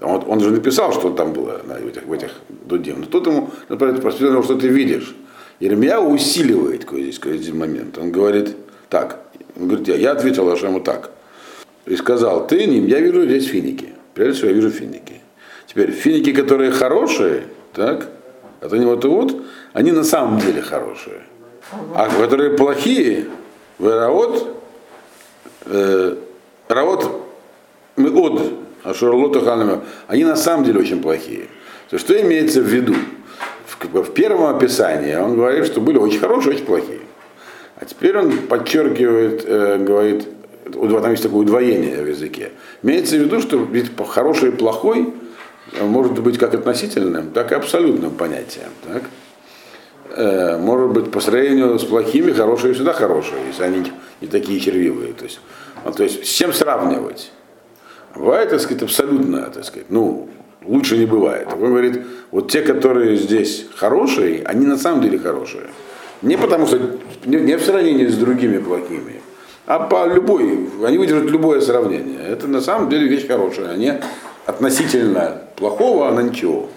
Он, 0.01 0.25
он 0.27 0.41
же 0.41 0.51
написал, 0.51 0.93
что 0.93 1.11
там 1.11 1.33
было 1.33 1.61
на 1.65 1.75
этих, 1.75 2.05
в 2.05 2.13
этих 2.13 2.31
дудим. 2.49 3.01
Но 3.01 3.07
тут 3.07 3.27
ему, 3.27 3.51
например, 3.69 3.99
спросил, 3.99 4.43
что 4.43 4.57
ты 4.57 4.69
видишь. 4.69 5.15
Еремья 5.61 5.99
усиливает 5.99 6.85
какой 6.85 7.03
здесь, 7.03 7.19
какой 7.19 7.37
здесь 7.39 7.53
момент. 7.53 7.99
Он 7.99 8.11
говорит 8.11 8.57
так. 8.89 9.21
Он 9.57 9.69
говорит, 9.69 9.89
я, 9.89 9.97
я 9.97 10.13
ответил 10.13 10.51
Ашему 10.51 10.81
так. 10.81 11.11
И 11.85 11.97
сказал, 11.97 12.47
ты 12.47 12.65
ним, 12.65 12.87
я 12.87 13.01
вижу 13.01 13.25
здесь 13.25 13.47
финики. 13.47 13.91
Прежде 14.15 14.35
всего, 14.35 14.49
я 14.49 14.55
вижу 14.55 14.71
финики. 14.71 15.21
Теперь, 15.67 15.91
финики, 15.91 16.33
которые 16.33 16.71
хорошие, 16.71 17.45
так, 17.75 18.09
это 18.61 18.77
не 18.77 18.87
вот 18.87 19.05
и 19.05 19.09
вот, 19.09 19.43
они 19.73 19.93
на 19.93 20.05
самом 20.05 20.41
деле 20.41 20.63
хорошие. 20.63 21.21
А 21.95 22.09
которые 22.09 22.57
плохие, 22.57 23.27
в 23.79 23.87
Раот, 23.87 24.57
э, 25.67 26.17
Раот, 26.69 27.27
мы 27.97 28.11
от 28.11 28.43
а 28.83 28.95
Шарлота 28.95 29.41
Ханама, 29.41 29.85
они 30.07 30.25
на 30.25 30.37
самом 30.37 30.65
деле 30.65 30.81
очень 30.81 31.03
плохие. 31.03 31.47
То 31.91 31.99
что 31.99 32.19
имеется 32.21 32.61
в 32.61 32.65
виду? 32.65 32.95
В, 33.67 34.03
в 34.03 34.13
первом 34.13 34.55
описании 34.55 35.15
он 35.15 35.37
говорит, 35.37 35.67
что 35.67 35.81
были 35.81 35.99
очень 35.99 36.19
хорошие, 36.19 36.55
очень 36.55 36.65
плохие. 36.65 37.01
А 37.77 37.85
теперь 37.85 38.17
он 38.19 38.33
подчеркивает, 38.33 39.45
э, 39.47 39.79
говорит, 39.79 40.27
там 40.73 41.11
есть 41.11 41.23
такое 41.23 41.41
удвоение 41.41 42.03
в 42.03 42.09
языке. 42.09 42.51
Имеется 42.83 43.17
в 43.17 43.21
виду, 43.21 43.41
что 43.41 43.59
ведь 43.59 43.91
хороший 44.09 44.49
и 44.49 44.53
плохой 44.53 45.13
может 45.81 46.21
быть 46.21 46.39
как 46.39 46.55
относительным, 46.55 47.31
так 47.31 47.53
и 47.53 47.55
абсолютным 47.55 48.13
понятием. 48.13 48.69
Так? 48.87 49.03
Э, 50.17 50.57
может 50.59 50.91
быть, 50.91 51.11
по 51.11 51.21
сравнению 51.21 51.79
с 51.79 51.85
плохими, 51.85 52.33
хорошие 52.33 52.75
всегда 52.75 52.93
хорошие, 52.93 53.41
если 53.47 53.63
они 53.63 53.93
не 54.21 54.29
такие 54.29 54.59
червивые. 54.59 55.13
То 55.13 55.25
есть, 55.25 55.41
ну, 55.85 55.93
то 55.93 56.03
есть 56.03 56.25
с 56.27 56.29
чем 56.29 56.53
сравнивать? 56.53 57.31
Бывает, 58.15 58.51
так 58.51 58.61
сказать, 58.61 58.83
абсолютно, 58.83 59.43
так 59.51 59.65
сказать, 59.65 59.87
ну, 59.89 60.29
лучше 60.65 60.99
не 60.99 61.07
бывает. 61.07 61.49
Он 61.53 61.69
говорит, 61.69 62.03
вот 62.33 62.51
те, 62.51 62.63
которые 62.63 63.17
здесь 63.17 63.67
хорошие, 63.77 64.43
они 64.45 64.67
на 64.67 64.77
самом 64.77 65.01
деле 65.01 65.19
хорошие. 65.19 65.65
Не 66.23 66.37
потому 66.37 66.67
что, 66.67 66.79
не, 67.25 67.37
не 67.37 67.57
в 67.57 67.63
сравнении 67.63 68.07
с 68.07 68.17
другими 68.17 68.59
плохими, 68.59 69.23
а 69.67 69.79
по 69.79 70.07
любой, 70.13 70.69
они 70.85 70.99
выдержат 70.99 71.31
любое 71.31 71.61
сравнение. 71.61 72.19
Это 72.29 72.49
на 72.49 72.61
самом 72.61 72.89
деле 72.89 73.07
вещь 73.07 73.29
хорошая. 73.29 73.71
Они 73.71 73.93
относительно 74.45 75.43
плохого, 75.55 76.09
а 76.09 76.13
на 76.13 76.21
ничего. 76.21 76.69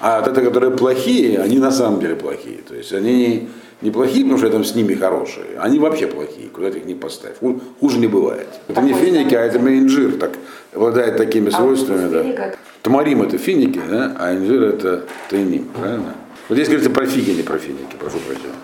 А 0.00 0.20
вот 0.20 0.28
это, 0.28 0.42
которые 0.42 0.76
плохие, 0.76 1.40
они 1.40 1.58
на 1.58 1.70
самом 1.70 2.00
деле 2.00 2.14
плохие. 2.14 2.58
То 2.66 2.74
есть 2.74 2.92
они 2.92 3.48
не, 3.80 3.90
плохие, 3.90 4.24
потому 4.24 4.38
что 4.38 4.46
рядом 4.46 4.64
с 4.64 4.74
ними 4.74 4.94
хорошие. 4.94 5.46
Они 5.58 5.78
вообще 5.78 6.06
плохие, 6.06 6.48
куда 6.48 6.70
ты 6.70 6.78
их 6.78 6.84
не 6.84 6.94
поставь. 6.94 7.36
Хуже 7.80 7.98
не 7.98 8.06
бывает. 8.06 8.48
Это 8.68 8.80
не 8.80 8.92
финики, 8.92 9.34
а 9.34 9.40
это 9.40 9.58
инжир, 9.58 10.18
так, 10.18 10.32
обладает 10.72 11.16
такими 11.16 11.50
свойствами. 11.50 12.10
Да. 12.10 12.54
Тамарим 12.82 13.22
это 13.22 13.38
финики, 13.38 13.80
да? 13.88 14.16
а 14.18 14.34
инжир 14.34 14.62
это 14.62 15.04
тайним, 15.30 15.66
правильно? 15.66 16.14
Вот 16.48 16.54
здесь 16.54 16.68
говорится 16.68 16.90
про 16.90 17.06
фиги, 17.06 17.32
не 17.32 17.42
про 17.42 17.58
финики, 17.58 17.96
прошу 17.98 18.18
прощения. 18.18 18.54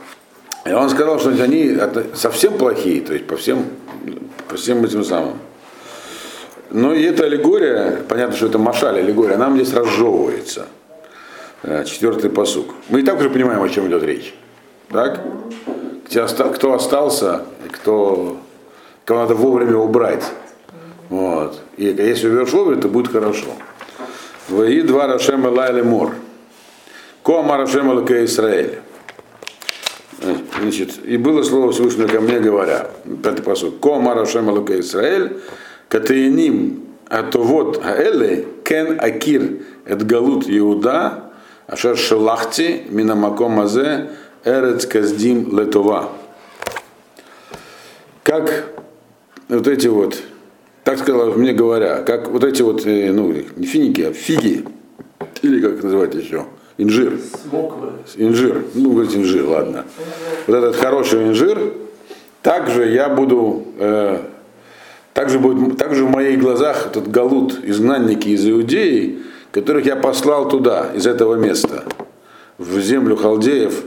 И 0.65 0.73
он 0.73 0.89
сказал, 0.89 1.19
что 1.21 1.31
они 1.31 1.77
совсем 2.15 2.57
плохие, 2.57 3.03
то 3.03 3.13
есть 3.13 3.27
по 3.27 3.37
всем, 3.37 3.65
по 4.49 4.57
всем 4.57 4.83
этим 4.85 5.05
самым. 5.05 5.35
Но 6.71 6.95
и 6.95 7.03
эта 7.03 7.25
аллегория, 7.25 8.01
понятно, 8.09 8.35
что 8.35 8.47
это 8.47 8.59
машаль 8.59 8.99
аллегория, 8.99 9.35
она 9.35 9.55
здесь 9.55 9.75
разжевывается. 9.75 10.67
Э, 11.67 11.83
четвертый 11.87 12.29
посук. 12.29 12.75
Мы 12.91 13.01
и 13.01 13.03
так 13.03 13.19
уже 13.19 13.31
понимаем, 13.31 13.63
о 13.63 13.69
чем 13.71 13.89
идет 13.89 14.03
речь. 14.03 14.35
Так? 14.91 15.23
Кто 16.07 16.75
остался, 16.75 17.47
кто, 17.73 18.37
кого 19.07 19.21
надо 19.21 19.35
вовремя 19.35 19.79
убрать. 19.79 20.25
Вот. 21.09 21.59
И 21.79 21.85
если 21.87 22.29
уберешь 22.29 22.53
вовремя, 22.53 22.83
то 22.83 22.89
будет 22.89 23.11
хорошо. 23.11 23.47
Вои 24.51 24.83
два 24.83 25.07
Рашема 25.07 25.49
Лайли 25.49 25.81
Мор. 25.81 26.13
Кома 27.23 27.57
Рашема 27.57 27.93
Лука 27.93 28.23
Израиль. 28.27 28.81
Э, 30.21 30.35
значит, 30.61 31.03
и 31.03 31.17
было 31.17 31.43
слово 31.45 31.73
Всевышнего 31.73 32.09
ко 32.09 32.21
мне, 32.21 32.41
говоря, 32.41 32.91
пятый 33.23 33.43
посуд, 33.43 33.79
Кома 33.79 34.13
Рашема 34.13 34.51
Лука 34.51 34.79
Израиль, 34.81 35.39
Катаиним 35.89 36.85
Атовот 37.09 37.83
Аэле, 37.83 38.47
Кен 38.65 38.99
Акир 39.01 39.61
Эд 39.87 40.07
Галут 40.07 40.45
Иуда, 40.47 41.24
Ашер 41.67 41.97
Шелахти, 41.97 42.83
Минамаком 42.89 43.61
Азе, 43.61 44.11
Эрец 44.45 44.87
Каздим 44.87 45.59
Летова. 45.59 46.11
Как 48.23 48.67
вот 49.49 49.67
эти 49.67 49.87
вот, 49.87 50.23
так 50.83 50.99
сказал 50.99 51.33
мне 51.33 51.53
говоря, 51.53 52.03
как 52.03 52.29
вот 52.29 52.45
эти 52.45 52.63
вот, 52.63 52.87
э, 52.87 53.11
ну, 53.13 53.33
не 53.57 53.67
финики, 53.67 54.03
а 54.03 54.13
фиги, 54.13 54.65
или 55.43 55.61
как 55.61 55.83
называть 55.83 56.15
еще, 56.15 56.45
инжир. 56.77 57.19
Смоквы. 57.49 57.93
Инжир, 58.17 58.65
ну, 58.75 58.93
говорить 58.93 59.17
инжир, 59.17 59.47
ладно. 59.47 59.85
Вот 60.47 60.57
этот 60.57 60.77
хороший 60.77 61.29
инжир, 61.29 61.59
также 62.43 62.91
я 62.91 63.09
буду, 63.09 63.67
э, 63.79 64.21
также, 65.15 65.39
будет, 65.39 65.79
также 65.79 66.05
в 66.05 66.11
моих 66.11 66.41
глазах 66.41 66.89
этот 66.89 67.11
галут, 67.11 67.61
изгнанники 67.63 68.29
из 68.29 68.47
Иудеи, 68.47 69.19
которых 69.55 69.87
я 69.87 69.95
послал 69.95 70.49
туда, 70.49 70.91
из 70.95 71.07
этого 71.07 71.37
места, 71.37 71.85
в 72.59 72.81
землю 72.81 73.15
халдеев, 73.15 73.85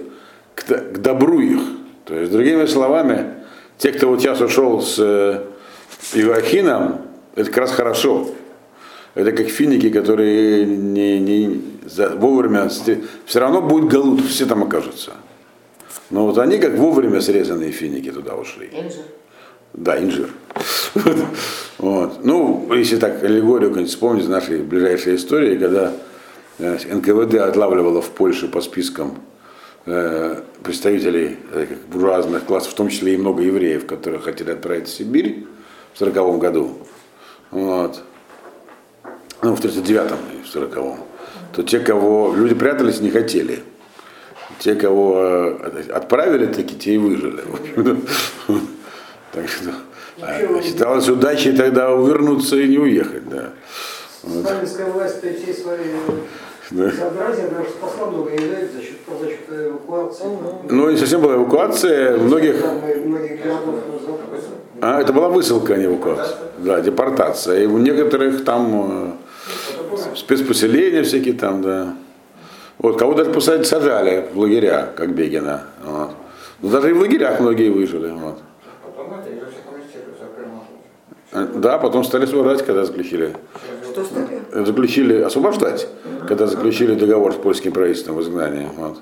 к, 0.56 0.64
к 0.64 0.98
добру 1.00 1.42
их. 1.42 1.60
То 2.06 2.16
есть, 2.16 2.32
другими 2.32 2.66
словами, 2.68 3.34
те, 3.78 3.92
кто 3.92 4.08
вот 4.08 4.22
сейчас 4.22 4.40
ушел 4.40 4.82
с 4.82 4.98
э, 4.98 5.44
Иоахином, 6.14 7.02
это 7.36 7.50
как 7.50 7.58
раз 7.58 7.72
хорошо. 7.72 8.30
Это 9.14 9.34
как 9.34 9.50
финики, 9.50 9.90
которые 9.90 10.66
не, 10.66 11.20
не, 11.20 11.62
за, 11.86 12.16
вовремя, 12.16 12.70
все 12.70 13.40
равно 13.40 13.62
будет 13.62 13.90
галут, 13.90 14.22
все 14.26 14.46
там 14.46 14.64
окажутся. 14.64 15.16
Но 16.10 16.28
вот 16.28 16.38
они 16.38 16.60
как 16.60 16.76
вовремя 16.76 17.20
срезанные 17.20 17.72
финики 17.72 18.10
туда 18.10 18.36
ушли. 18.36 18.70
Да, 19.74 20.02
инжир. 20.02 20.30
Вот. 21.78 22.26
Ну, 22.26 22.74
если 22.74 22.98
так 22.98 23.24
аллегорию 23.24 23.72
как 23.72 23.86
вспомнить 23.86 24.28
нашей 24.28 24.64
ближайшей 24.64 25.16
истории, 25.16 25.60
когда 25.60 25.94
э, 26.58 26.78
НКВД 26.92 27.36
отлавливало 27.36 28.02
в 28.02 28.10
Польше 28.10 28.48
по 28.48 28.62
спискам 28.62 29.20
э, 29.86 30.42
представителей 30.64 31.38
э, 31.54 31.68
буржуазных 31.92 32.46
классов, 32.46 32.72
в 32.72 32.76
том 32.76 32.90
числе 32.90 33.14
и 33.14 33.18
много 33.18 33.44
евреев, 33.44 33.86
которые 33.86 34.20
хотели 34.20 34.50
отправить 34.50 34.88
в 34.88 34.92
Сибирь 34.92 35.46
в 35.94 36.02
1940 36.02 36.40
году, 36.40 36.80
вот. 37.52 38.02
ну, 39.44 39.54
в 39.54 39.60
1939 39.60 40.12
и 40.12 40.44
в 40.44 40.56
1940 40.56 41.00
то 41.54 41.64
те, 41.64 41.80
кого 41.80 42.34
люди 42.36 42.56
прятались, 42.56 43.02
не 43.02 43.10
хотели. 43.10 43.64
Те, 44.60 44.76
кого 44.76 45.60
отправили, 45.94 46.48
таки 46.48 46.76
те 46.76 46.96
и 46.96 46.98
выжили. 46.98 47.44
Так 49.32 49.48
что 49.48 49.72
а, 50.22 50.62
считалось 50.62 51.10
удачей 51.10 51.56
тогда 51.56 51.94
увернуться 51.94 52.56
и 52.56 52.68
не 52.68 52.78
уехать, 52.78 53.28
да. 53.30 53.50
Вот. 54.24 54.46
Сталинская 54.46 54.88
власть 54.88 55.22
те 55.22 55.54
свои 55.54 55.78
да. 56.72 56.92
сообразия, 56.92 57.48
даже 57.50 57.70
спасла 57.70 58.08
много 58.08 58.32
евреев 58.32 58.72
за 58.74 58.82
счет, 58.82 58.98
за 59.20 59.28
счет 59.30 59.40
эвакуации. 59.50 60.26
Ну, 60.70 60.90
не 60.90 60.98
совсем 60.98 61.22
была 61.22 61.36
эвакуация, 61.36 62.18
многих... 62.18 62.56
многих 63.06 63.44
городов 63.44 63.76
а, 64.80 65.02
это 65.02 65.12
была 65.12 65.30
высылка, 65.30 65.74
а 65.74 65.78
не 65.78 65.86
эвакуация. 65.86 66.38
Да, 66.60 66.82
депортация. 66.82 67.64
И 67.64 67.66
у 67.66 67.78
некоторых 67.80 68.44
там 68.46 69.18
э, 69.92 70.16
спецпоселения 70.16 71.04
всякие 71.04 71.34
там, 71.34 71.62
да. 71.64 71.96
Вот, 72.78 73.00
кого 73.00 73.16
даже 73.16 73.32
посадили, 73.32 73.64
сажали 73.64 74.28
в 74.32 74.38
лагеря, 74.38 74.90
как 74.96 75.16
Бегина. 75.16 75.64
Вот. 75.84 76.12
Но 76.62 76.70
даже 76.70 76.92
и 76.92 76.94
в 76.94 77.00
лагерях 77.00 77.40
многие 77.40 77.70
выжили. 77.70 78.10
Вот. 78.10 78.40
Да, 81.56 81.78
потом 81.78 82.04
стали 82.04 82.26
освобождать, 82.26 82.66
когда 82.66 82.86
заключили. 82.86 83.36
Что 83.92 84.04
стали? 84.04 84.66
Заключили, 84.66 85.22
освобождать, 85.22 85.88
когда 86.28 86.48
заключили 86.48 86.96
договор 86.96 87.34
с 87.34 87.36
польским 87.36 87.72
правительством 87.72 88.16
в 88.16 88.22
изгнании. 88.22 88.68
Вот. 88.76 89.00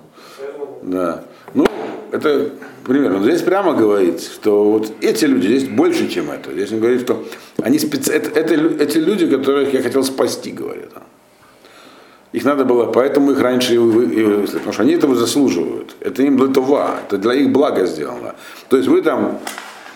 Да. 0.84 1.24
Ну, 1.54 1.66
это 2.12 2.50
примерно. 2.86 3.24
Здесь 3.24 3.42
прямо 3.42 3.74
говорит, 3.74 4.22
что 4.22 4.72
вот 4.72 4.92
эти 5.02 5.26
люди, 5.26 5.48
здесь 5.48 5.68
больше, 5.68 6.08
чем 6.08 6.32
это. 6.32 6.52
Здесь 6.52 6.72
он 6.72 6.80
говорит, 6.80 7.02
что 7.02 7.24
они 7.62 7.80
специ... 7.80 8.12
это, 8.12 8.40
это, 8.40 8.54
эти 8.84 8.98
люди, 8.98 9.28
которых 9.28 9.74
я 9.74 9.82
хотел 9.82 10.04
спасти, 10.04 10.52
говорит 10.52 10.90
он. 10.96 11.04
Их 12.32 12.44
надо 12.44 12.66
было, 12.66 12.92
поэтому 12.92 13.32
их 13.32 13.40
раньше 13.40 13.76
и 13.76 13.78
выслали, 13.78 14.58
потому 14.58 14.74
что 14.74 14.84
они 14.84 14.94
этого 14.94 15.16
заслуживают. 15.16 15.96
Это 16.02 16.22
им 16.22 16.36
для 16.36 16.48
того, 16.48 16.86
это 17.08 17.18
для 17.18 17.34
их 17.34 17.50
блага 17.52 17.86
сделано. 17.86 18.36
То 18.68 18.76
есть 18.76 18.90
вы 18.90 19.02
там 19.02 19.40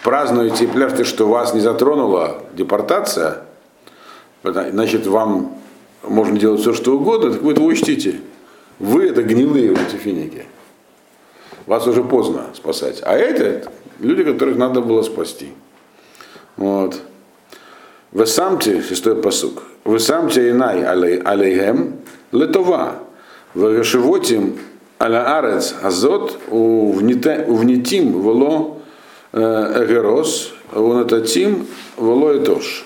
празднуете 0.03 0.65
и 0.65 0.67
пляшете, 0.67 1.03
что 1.03 1.27
вас 1.27 1.53
не 1.53 1.59
затронула 1.59 2.43
депортация, 2.53 3.43
значит, 4.43 5.07
вам 5.07 5.57
можно 6.03 6.37
делать 6.37 6.61
все, 6.61 6.73
что 6.73 6.97
угодно, 6.97 7.31
так 7.31 7.41
вы 7.41 7.51
это 7.51 7.61
учтите. 7.61 8.21
Вы 8.79 9.07
это 9.07 9.23
гнилые 9.23 9.71
вот 9.71 9.79
эти 9.79 9.97
финики. 9.97 10.45
Вас 11.65 11.85
уже 11.85 12.03
поздно 12.03 12.45
спасать. 12.53 13.01
А 13.03 13.17
это 13.17 13.69
люди, 13.99 14.23
которых 14.23 14.57
надо 14.57 14.79
было 14.81 15.01
спасти. 15.01 15.49
Вот. 16.55 17.01
Вы 18.11 18.25
самте, 18.25 18.81
шестой 18.81 19.21
посук, 19.21 19.63
вы 19.83 19.99
самте 19.99 20.49
инай 20.49 20.83
алейхем 20.83 21.97
летова, 22.31 22.95
вы 23.53 23.77
решивотим 23.77 24.57
аля 24.99 25.37
арец 25.37 25.75
азот 25.83 26.39
увнитим 26.49 28.13
воло 28.21 28.78
Э, 28.78 28.78
Эгерос, 29.31 30.53
он 30.73 31.01
это 31.01 31.21
Тим, 31.21 31.67
Волой 31.97 32.39
Тош. 32.39 32.85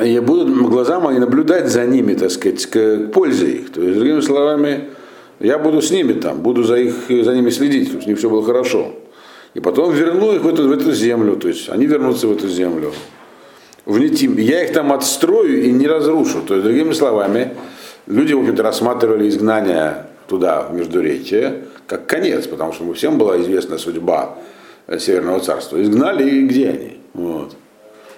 И 0.00 0.18
будут 0.20 0.56
глаза 0.68 1.00
мои 1.00 1.18
наблюдать 1.18 1.68
за 1.68 1.84
ними, 1.84 2.14
так 2.14 2.30
сказать, 2.30 2.64
к 2.66 3.10
пользе 3.12 3.50
их. 3.50 3.72
То 3.72 3.82
есть, 3.82 3.98
другими 3.98 4.20
словами, 4.20 4.90
я 5.40 5.58
буду 5.58 5.82
с 5.82 5.90
ними 5.90 6.14
там, 6.14 6.40
буду 6.40 6.62
за, 6.62 6.76
их, 6.76 6.94
за 7.08 7.34
ними 7.34 7.50
следить, 7.50 7.88
чтобы 7.88 8.02
с 8.02 8.06
ними 8.06 8.16
все 8.16 8.30
было 8.30 8.42
хорошо. 8.42 8.94
И 9.54 9.60
потом 9.60 9.92
верну 9.92 10.32
их 10.34 10.42
в 10.42 10.48
эту, 10.48 10.68
в 10.68 10.72
эту 10.72 10.92
землю, 10.92 11.36
то 11.36 11.48
есть 11.48 11.68
они 11.68 11.86
вернутся 11.86 12.28
в 12.28 12.32
эту 12.32 12.48
землю. 12.48 12.92
В 13.84 13.98
Нетим. 13.98 14.36
Я 14.36 14.62
их 14.64 14.72
там 14.72 14.92
отстрою 14.92 15.64
и 15.64 15.72
не 15.72 15.88
разрушу. 15.88 16.42
То 16.46 16.54
есть, 16.54 16.64
другими 16.64 16.92
словами, 16.92 17.54
люди, 18.06 18.32
в 18.32 18.38
общем-то, 18.38 18.62
рассматривали 18.62 19.28
изгнание 19.28 20.06
туда, 20.28 20.62
в 20.62 20.74
Междуречие, 20.74 21.64
как 21.88 22.06
конец, 22.06 22.46
потому 22.46 22.72
что 22.72 22.90
всем 22.92 23.18
была 23.18 23.40
известна 23.40 23.76
судьба 23.76 24.36
Северного 24.98 25.40
царства. 25.40 25.80
Изгнали, 25.82 26.28
и 26.28 26.46
где 26.46 26.70
они? 26.70 27.00
Вот. 27.14 27.54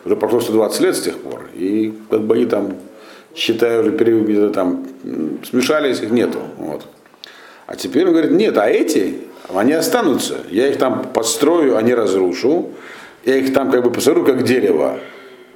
Уже 0.04 0.16
прошло 0.16 0.40
120 0.40 0.80
лет 0.80 0.96
с 0.96 1.02
тех 1.02 1.18
пор, 1.18 1.48
и 1.54 1.92
как 2.10 2.22
бы 2.22 2.34
они 2.34 2.46
там, 2.46 2.74
считаю, 3.36 3.82
уже 3.82 3.92
пере, 3.92 4.48
там, 4.48 4.86
смешались, 5.44 6.00
их 6.00 6.10
нету. 6.10 6.38
Вот. 6.58 6.82
А 7.66 7.76
теперь 7.76 8.06
он 8.06 8.12
говорит, 8.12 8.32
нет, 8.32 8.58
а 8.58 8.68
эти, 8.68 9.18
они 9.54 9.72
останутся. 9.72 10.38
Я 10.50 10.68
их 10.68 10.78
там 10.78 11.04
построю, 11.12 11.76
а 11.76 11.82
не 11.82 11.94
разрушу. 11.94 12.70
Я 13.24 13.36
их 13.36 13.52
там 13.52 13.70
как 13.70 13.84
бы 13.84 13.90
посажу 13.90 14.24
как 14.24 14.42
дерево 14.42 14.98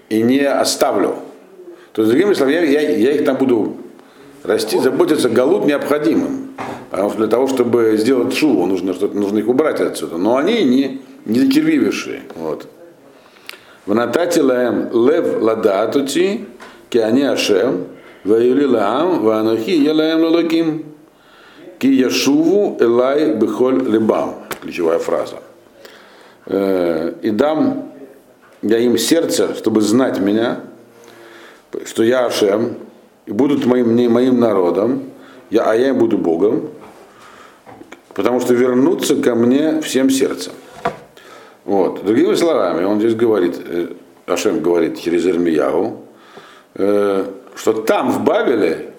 и 0.09 0.23
не 0.23 0.41
оставлю. 0.41 1.17
То 1.93 2.03
есть, 2.03 2.13
другими 2.13 2.35
словами, 2.35 2.55
я, 2.55 2.81
я, 2.81 2.97
я 2.97 3.13
их 3.13 3.25
там 3.25 3.37
буду 3.37 3.77
расти, 4.47 4.79
заботиться, 4.79 5.29
галут 5.29 5.67
необходимым. 5.67 6.51
Потому 6.91 7.11
что 7.11 7.19
для 7.19 7.27
того, 7.27 7.47
чтобы 7.49 7.97
сделать 7.97 8.35
шуву, 8.35 8.67
нужно, 8.67 8.95
что 8.95 9.09
нужно 9.09 9.39
их 9.39 9.49
убрать 9.49 9.81
отсюда. 9.81 10.17
Но 10.17 10.37
они 10.37 10.65
не, 10.65 11.03
не 11.25 11.41
зачервившие. 11.41 12.23
Вот. 12.35 12.67
В 13.85 13.95
натате 13.95 14.43
лаем 14.43 14.91
лев 14.93 15.41
ладатути, 15.41 16.47
ки 16.89 16.99
они 16.99 17.23
ашем, 17.23 17.87
ваюли 18.25 18.65
лаам, 18.65 19.23
ванухи 19.23 19.71
елаем 19.71 20.23
лалаким, 20.23 20.85
ки 21.79 21.87
яшуву 21.87 22.77
элай 22.81 23.35
бихоль 23.35 23.83
либам. 23.89 24.37
Ключевая 24.63 24.99
фраза. 24.99 25.37
Э, 26.47 27.13
и 27.23 27.31
дам 27.31 27.93
я 28.63 28.79
им 28.79 28.97
сердце, 28.99 29.55
чтобы 29.55 29.81
знать 29.81 30.19
меня, 30.19 30.61
что 31.85 32.03
я 32.03 32.27
Ашем, 32.27 32.77
и 33.27 33.33
будут 33.33 33.67
моим, 33.67 33.95
не 33.97 34.09
моим 34.09 34.41
народом, 34.41 35.05
я, 35.51 35.71
а 35.71 35.75
я 35.75 35.93
буду 35.93 36.17
Богом, 36.17 36.71
потому 38.15 38.41
что 38.41 38.55
вернуться 38.55 39.17
ко 39.17 39.35
мне 39.35 39.81
всем 39.83 40.11
сердцем. 40.11 40.53
Вот. 41.65 42.05
Другими 42.05 42.35
словами, 42.35 42.85
он 42.85 43.01
здесь 43.01 43.15
говорит, 43.15 43.61
э, 43.65 43.89
Ашем 44.27 44.61
говорит 44.61 45.01
через 45.01 45.27
Ирмиягу, 45.27 46.03
э, 46.75 47.25
что 47.57 47.73
там, 47.73 48.11
в 48.11 48.25
Бабеле, 48.25 48.93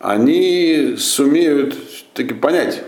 они 0.00 0.96
сумеют 0.98 1.76
таки 2.14 2.34
понять, 2.34 2.82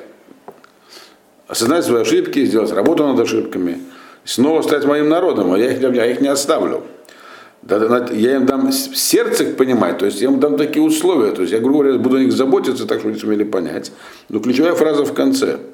осознать 1.47 1.85
свои 1.85 2.03
ошибки, 2.03 2.45
сделать 2.45 2.73
работу 2.73 3.07
над 3.07 3.21
ошибками, 3.21 3.79
снова 4.25 4.63
стать 4.63 4.85
моим 4.85 5.09
народом, 5.09 5.53
а 5.53 5.59
я 5.59 5.73
их, 5.73 5.81
я 5.95 6.07
их 6.07 6.21
не 6.21 6.29
оставлю. 6.29 6.83
Я 7.69 8.37
им 8.37 8.47
дам 8.47 8.71
сердце 8.73 9.45
понимать, 9.47 9.99
то 9.99 10.07
есть 10.07 10.21
я 10.21 10.29
им 10.29 10.39
дам 10.39 10.57
такие 10.57 10.85
условия, 10.85 11.33
то 11.33 11.43
есть 11.43 11.53
я, 11.53 11.61
грубо 11.61 11.85
говоря, 11.85 11.99
буду 11.99 12.17
о 12.17 12.21
них 12.21 12.33
заботиться, 12.33 12.87
так 12.87 12.99
что 13.01 13.09
они 13.09 13.19
сумели 13.19 13.45
понять. 13.45 13.91
Но 14.29 14.41
ключевая 14.41 14.75
фраза 14.75 15.05
в 15.05 15.15
конце– 15.15 15.59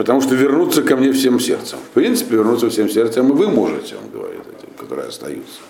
Потому 0.00 0.22
что 0.22 0.34
вернуться 0.34 0.82
ко 0.82 0.96
мне 0.96 1.12
всем 1.12 1.38
сердцем. 1.38 1.78
В 1.78 1.90
принципе, 1.90 2.36
вернуться 2.36 2.70
всем 2.70 2.88
сердцем 2.88 3.28
и 3.28 3.32
вы 3.32 3.48
можете, 3.48 3.96
он 3.96 4.10
говорит 4.10 4.40
этим, 4.40 4.72
которые 4.78 5.08
остаются. 5.08 5.60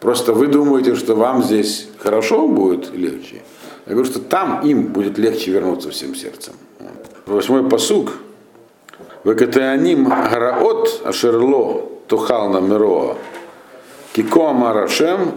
Просто 0.00 0.32
вы 0.32 0.48
думаете, 0.48 0.96
что 0.96 1.14
вам 1.14 1.44
здесь 1.44 1.88
хорошо 2.00 2.48
будет 2.48 2.92
легче. 2.92 3.42
Я 3.86 3.92
говорю, 3.92 4.10
что 4.10 4.18
там 4.18 4.66
им 4.66 4.88
будет 4.88 5.18
легче 5.18 5.52
вернуться 5.52 5.90
всем 5.90 6.16
сердцем. 6.16 6.54
Восьмой 7.26 7.68
посук. 7.68 8.10
Векатеаним 9.22 10.08
гараот 10.08 11.02
ашерло 11.04 11.88
тухал 12.08 12.48
на 12.48 12.58
мироа. 12.58 13.16
Кико 14.12 14.48
амарашем 14.48 15.34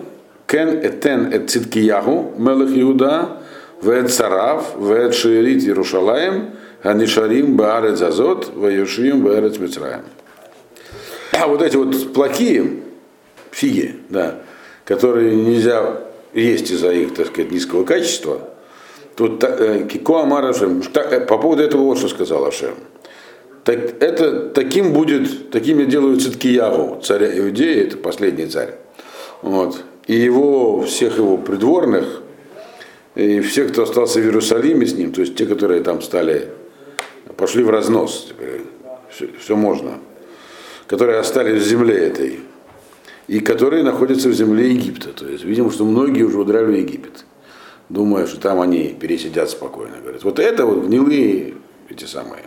кен 0.48 0.80
этен 0.84 1.32
эт 1.34 1.50
циткиягу 1.50 2.34
мелех 2.38 2.70
Иуда 2.76 3.42
вэт 3.82 4.12
царав 4.12 4.76
вэт 4.76 5.14
шиирит 5.14 5.64
Иерушалаем 5.64 6.52
Анишарим 6.84 7.56
Баарец 7.56 8.02
Азот, 8.02 8.52
Ваюшим 8.54 9.24
Баарец 9.24 9.58
Мицраем. 9.58 10.02
А 11.32 11.48
вот 11.48 11.62
эти 11.62 11.78
вот 11.78 12.14
плохие 12.14 12.82
фиги, 13.52 13.96
да, 14.10 14.40
которые 14.84 15.36
нельзя 15.36 16.02
есть 16.34 16.70
из-за 16.72 16.92
их, 16.92 17.14
так 17.14 17.28
сказать, 17.28 17.52
низкого 17.52 17.86
качества, 17.86 18.50
тут 19.16 19.44
э, 19.44 19.88
Кико 19.90 20.24
Амар 20.24 20.46
Ашем, 20.46 20.84
э, 20.94 21.22
по 21.22 21.38
поводу 21.38 21.64
этого 21.64 21.84
вот 21.84 22.00
что 22.00 22.10
сказал 22.10 22.46
Ашем. 22.46 22.76
Так, 23.64 24.02
это 24.02 24.50
таким 24.50 24.92
будет, 24.92 25.50
такими 25.50 25.86
делают 25.86 26.22
Циткиягу, 26.22 27.02
царя 27.02 27.38
Иудеи, 27.40 27.84
это 27.84 27.98
последний 27.98 28.48
царь. 28.48 28.76
Вот. 29.42 29.82
И 30.06 30.16
его, 30.16 30.82
всех 30.82 31.18
его 31.18 31.38
придворных, 31.38 32.22
и 33.16 33.40
всех, 33.40 33.72
кто 33.72 33.84
остался 33.84 34.20
в 34.20 34.24
Иерусалиме 34.24 34.86
с 34.86 34.96
ним, 34.96 35.14
то 35.14 35.22
есть 35.22 35.36
те, 35.36 35.46
которые 35.46 35.82
там 35.82 36.02
стали 36.02 36.50
пошли 37.38 37.64
в 37.64 37.70
разнос, 37.70 38.34
все, 39.10 39.30
все 39.40 39.56
можно, 39.56 40.00
которые 40.88 41.20
остались 41.20 41.62
в 41.62 41.66
земле 41.66 41.96
этой, 41.96 42.40
и 43.28 43.40
которые 43.40 43.84
находятся 43.84 44.28
в 44.30 44.34
земле 44.34 44.72
Египта. 44.72 45.14
То 45.14 45.26
есть, 45.28 45.46
видимо, 45.46 45.72
что 45.72 45.86
многие 45.86 46.24
уже 46.24 46.38
удрали 46.40 46.66
в 46.66 46.76
Египет, 46.76 47.26
думая, 47.88 48.28
что 48.28 48.40
там 48.40 48.60
они 48.60 48.90
пересидят 49.00 49.50
спокойно. 49.50 49.98
Говорят, 50.02 50.24
вот 50.24 50.40
это 50.40 50.66
вот 50.66 50.86
гнилые 50.86 51.54
эти 51.90 52.06
самые, 52.06 52.44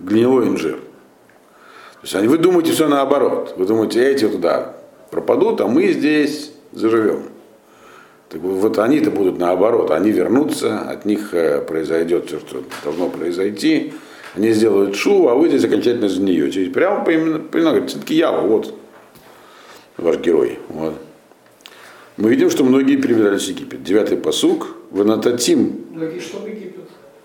гнилой 0.00 0.48
инжир. 0.48 0.76
То 0.76 2.02
есть 2.02 2.14
они, 2.14 2.28
вы 2.28 2.38
думаете 2.38 2.72
все 2.72 2.88
наоборот. 2.88 3.54
Вы 3.56 3.66
думаете, 3.66 4.04
эти 4.04 4.28
туда 4.28 4.76
пропадут, 5.10 5.60
а 5.60 5.66
мы 5.66 5.92
здесь 5.92 6.52
заживем. 6.72 7.24
Так 8.28 8.42
вот 8.42 8.78
они-то 8.78 9.10
будут 9.10 9.38
наоборот, 9.38 9.90
они 9.90 10.10
вернутся, 10.10 10.80
от 10.80 11.06
них 11.06 11.32
э, 11.32 11.62
произойдет 11.62 12.26
все, 12.26 12.38
что 12.38 12.62
должно 12.84 13.08
произойти, 13.08 13.94
они 14.34 14.52
сделают 14.52 14.96
шу, 14.96 15.28
а 15.28 15.34
вы 15.34 15.48
здесь 15.48 15.64
окончательно 15.64 16.08
загниете. 16.08 16.64
И 16.64 16.68
прямо 16.68 17.10
именно, 17.10 17.86
все-таки 17.86 18.14
я, 18.14 18.30
вот 18.30 18.74
ваш 19.96 20.18
герой. 20.18 20.58
Вот. 20.68 20.94
Мы 22.18 22.30
видим, 22.30 22.50
что 22.50 22.64
многие 22.64 22.96
перебирались 22.96 23.46
в 23.46 23.48
Египет. 23.48 23.82
Девятый 23.82 24.18
посук, 24.18 24.76
в 24.90 25.00
Анататим. 25.00 25.86
Многие 25.92 26.20
что 26.20 26.46
Египет? 26.46 26.67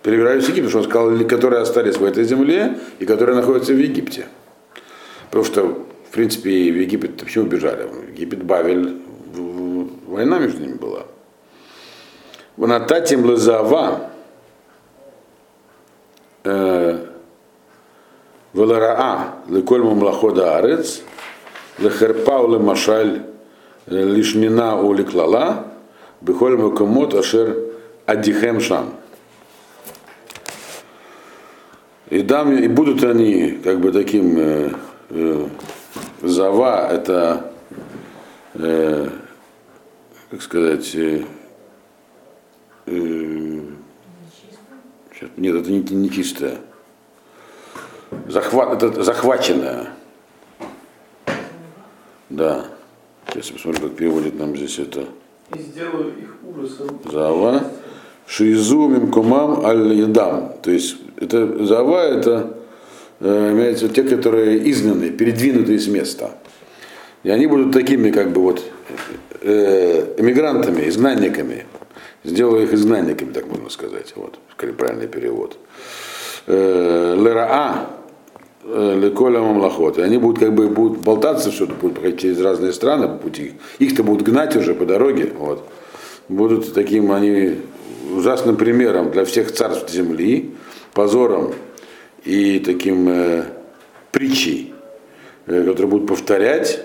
Перебирались 0.03 0.45
в 0.45 0.49
Египет, 0.49 0.69
что 0.69 0.79
он 0.79 0.83
сказал, 0.83 1.17
которые 1.27 1.61
остались 1.61 1.97
в 1.97 2.03
этой 2.03 2.25
земле 2.25 2.77
и 2.99 3.05
которые 3.05 3.35
находятся 3.35 3.73
в 3.73 3.77
Египте. 3.77 4.27
Потому 5.29 5.45
что, 5.45 5.85
в 6.09 6.11
принципе, 6.11 6.49
в 6.49 6.75
Египет 6.75 7.17
почему 7.17 7.45
бежали? 7.45 7.87
В 7.87 8.09
Египет 8.09 8.43
Бавель 8.43 9.01
Война 10.13 10.37
между 10.37 10.61
ними 10.61 10.75
была. 10.75 11.07
Ванататим 12.55 13.25
лазава 13.25 14.11
э, 16.43 17.05
Велараа 18.53 19.39
леколь 19.49 19.81
мамлахода 19.81 20.57
арец 20.57 21.01
лехерпа 21.79 22.47
лемашаль 22.47 23.23
э, 23.87 24.03
лишмина 24.03 24.79
у 24.79 24.93
леклала 24.93 25.65
бихоль 26.21 26.57
макомот 26.57 27.15
ашер 27.15 27.57
адихем 28.05 28.59
шам. 28.59 28.93
И, 32.13 32.21
дам, 32.21 32.55
и 32.55 32.67
будут 32.67 33.03
они 33.03 33.59
как 33.63 33.79
бы 33.79 33.91
таким 33.91 34.37
э, 34.37 34.71
э, 35.09 35.47
зава, 36.21 36.87
это 36.91 37.51
э, 38.53 39.09
как 40.29 40.41
сказать, 40.43 40.93
э, 40.93 41.23
э, 42.85 43.61
сейчас, 45.11 45.29
нет, 45.37 45.55
это 45.55 45.71
не, 45.71 45.79
не 45.79 46.11
чистое. 46.11 46.59
Захват, 48.27 48.83
это 48.83 49.01
захваченное. 49.01 49.87
Да. 52.29 52.67
Сейчас 53.29 53.47
я 53.47 53.53
посмотрю, 53.53 53.87
как 53.87 53.97
переводит 53.97 54.37
нам 54.37 54.55
здесь 54.55 54.77
это. 54.77 55.07
И 55.55 55.57
сделаю 55.57 56.15
их 56.15 56.35
ужасом. 56.43 57.01
Зава. 57.11 57.71
Шизу 58.25 58.87
мимкумам 58.87 59.65
аль-ядам. 59.65 60.53
То 60.61 60.71
есть 60.71 60.97
это 61.17 61.65
зава 61.65 61.99
это 62.01 62.57
э, 63.19 63.51
имеется 63.51 63.89
те, 63.89 64.03
которые 64.03 64.69
изгнаны, 64.71 65.09
передвинуты 65.09 65.73
из 65.73 65.87
места. 65.87 66.31
И 67.23 67.29
они 67.29 67.47
будут 67.47 67.73
такими, 67.73 68.11
как 68.11 68.31
бы 68.31 68.41
вот 68.41 68.63
э, 69.41 70.15
эмигрантами, 70.17 70.87
изгнанниками. 70.87 71.65
Сделаю 72.23 72.63
их 72.63 72.73
изгнанниками, 72.73 73.33
так 73.33 73.47
можно 73.47 73.69
сказать. 73.69 74.13
Вот, 74.15 74.39
скорее 74.53 74.73
правильный 74.73 75.07
перевод. 75.07 75.57
Э, 76.47 77.15
Лераа, 77.17 77.89
Леколя 78.65 79.41
Мамлахот. 79.41 79.97
И 79.97 80.01
они 80.01 80.17
будут 80.17 80.39
как 80.39 80.53
бы 80.53 80.69
будут 80.69 80.99
болтаться, 80.99 81.51
что-то 81.51 81.73
будут 81.73 81.95
проходить 81.95 82.21
через 82.21 82.39
разные 82.39 82.71
страны 82.71 83.07
по 83.09 83.15
пути. 83.15 83.53
Их-то 83.79 84.03
будут 84.03 84.23
гнать 84.23 84.55
уже 84.55 84.73
по 84.73 84.85
дороге. 84.85 85.33
Вот. 85.37 85.67
Будут 86.29 86.73
таким 86.73 87.11
они 87.11 87.57
ужасным 88.15 88.57
примером 88.57 89.11
для 89.11 89.25
всех 89.25 89.51
царств 89.51 89.91
земли, 89.91 90.51
позором 90.93 91.53
и 92.23 92.59
таким 92.59 93.09
э, 93.09 93.43
притчей, 94.11 94.73
э, 95.45 95.63
которые 95.63 95.87
будут 95.87 96.07
повторять 96.07 96.79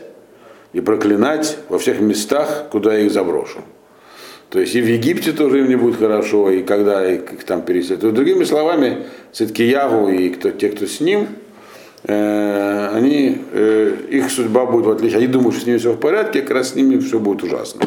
и 0.72 0.80
проклинать 0.80 1.58
во 1.68 1.78
всех 1.78 2.00
местах, 2.00 2.66
куда 2.70 2.94
я 2.94 3.06
их 3.06 3.12
заброшу. 3.12 3.60
То 4.50 4.60
есть 4.60 4.74
и 4.74 4.80
в 4.80 4.86
Египте 4.86 5.32
тоже 5.32 5.60
им 5.60 5.68
не 5.68 5.76
будет 5.76 5.96
хорошо, 5.96 6.50
и 6.50 6.62
когда 6.62 7.06
их 7.06 7.44
там 7.44 7.62
переселят. 7.62 8.00
Другими 8.00 8.44
словами, 8.44 9.04
Циткиягу 9.32 10.08
и 10.08 10.30
кто, 10.30 10.50
те, 10.50 10.70
кто 10.70 10.86
с 10.86 11.00
ним, 11.00 11.26
э, 12.04 12.88
они, 12.94 13.42
э, 13.52 13.96
их 14.10 14.30
судьба 14.30 14.64
будет 14.64 14.86
в 14.86 14.90
отличие. 14.90 15.18
Они 15.18 15.26
думают, 15.26 15.54
что 15.54 15.64
с 15.64 15.66
ними 15.66 15.76
все 15.76 15.92
в 15.92 16.00
порядке, 16.00 16.40
как 16.40 16.52
раз 16.52 16.70
с 16.70 16.74
ними 16.74 16.98
все 16.98 17.18
будет 17.18 17.42
ужасно. 17.42 17.82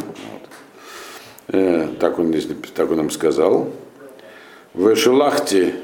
Э, 1.53 1.87
так, 1.99 2.17
он 2.17 2.29
здесь, 2.29 2.47
так 2.73 2.89
он 2.91 2.97
нам 2.97 3.09
сказал. 3.09 3.69
В 4.73 4.93
Эшелахте, 4.93 5.75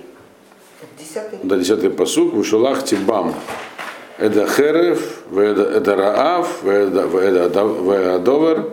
да, 1.43 1.57
десятый 1.57 1.89
посук, 1.89 2.33
в 2.33 2.41
Эшелахте 2.41 2.95
бам, 2.95 3.35
это 4.17 4.47
херев, 4.47 5.23
это 5.35 5.95
раав, 5.95 6.65
это 6.65 8.19
довер, 8.19 8.71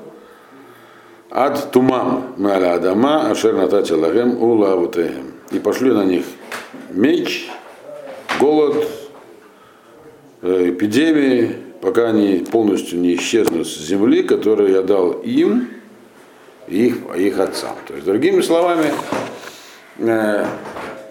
Ад 1.30 1.72
тумам 1.72 2.34
маля 2.36 2.74
адама, 2.74 3.28
ашер 3.28 3.54
натати 3.54 3.92
лагем 3.92 4.40
ула 4.40 4.74
авутеем. 4.74 5.32
И 5.50 5.58
пошли 5.58 5.90
на 5.90 6.04
них 6.04 6.24
меч, 6.90 7.48
голод, 8.38 8.86
э, 10.42 10.70
эпидемии, 10.70 11.56
пока 11.80 12.10
они 12.10 12.46
полностью 12.48 13.00
не 13.00 13.16
исчезнут 13.16 13.66
с 13.66 13.80
земли, 13.80 14.22
которую 14.22 14.70
я 14.70 14.82
дал 14.82 15.10
им 15.10 15.73
их, 16.68 16.96
их 17.16 17.38
отцам. 17.38 17.76
То 17.86 17.94
есть, 17.94 18.06
другими 18.06 18.40
словами, 18.40 18.92
э, 19.98 20.46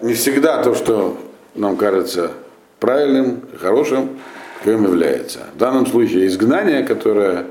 не 0.02 0.14
всегда 0.14 0.62
то, 0.62 0.74
что 0.74 1.18
нам 1.54 1.76
кажется 1.76 2.32
правильным, 2.80 3.42
хорошим, 3.60 4.10
кем 4.64 4.84
является. 4.84 5.40
В 5.54 5.58
данном 5.58 5.86
случае 5.86 6.26
изгнание, 6.26 6.82
которое 6.84 7.46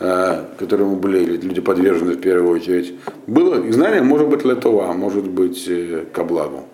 Э, 0.00 0.44
которому 0.56 0.94
были 0.94 1.24
люди 1.24 1.60
подвержены 1.60 2.12
в 2.12 2.20
первую 2.20 2.54
очередь, 2.54 2.94
было, 3.26 3.60
и 3.60 3.72
знание 3.72 4.00
может 4.00 4.28
быть 4.28 4.42
для 4.42 4.54
того, 4.54 4.84
а 4.88 4.92
может 4.92 5.28
быть 5.28 5.64
э, 5.66 6.04
ко 6.12 6.22
благу. 6.22 6.66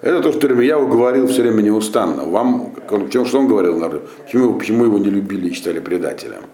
Это 0.00 0.20
то, 0.20 0.30
что 0.30 0.46
Ремьяу 0.46 0.86
говорил 0.86 1.26
все 1.26 1.42
время 1.42 1.62
неустанно. 1.62 2.24
Вам, 2.24 2.72
чем, 3.10 3.26
что 3.26 3.40
он 3.40 3.48
говорил 3.48 3.78
народу? 3.80 4.02
Почему, 4.24 4.54
почему 4.54 4.84
его 4.84 4.98
не 4.98 5.10
любили 5.10 5.48
и 5.48 5.52
считали 5.52 5.80
предателем? 5.80 6.44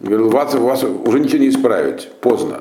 Он 0.00 0.06
говорил, 0.06 0.30
вас, 0.30 0.54
вас 0.54 0.84
уже 0.84 1.18
ничего 1.18 1.38
не 1.38 1.48
исправить, 1.48 2.08
поздно. 2.20 2.60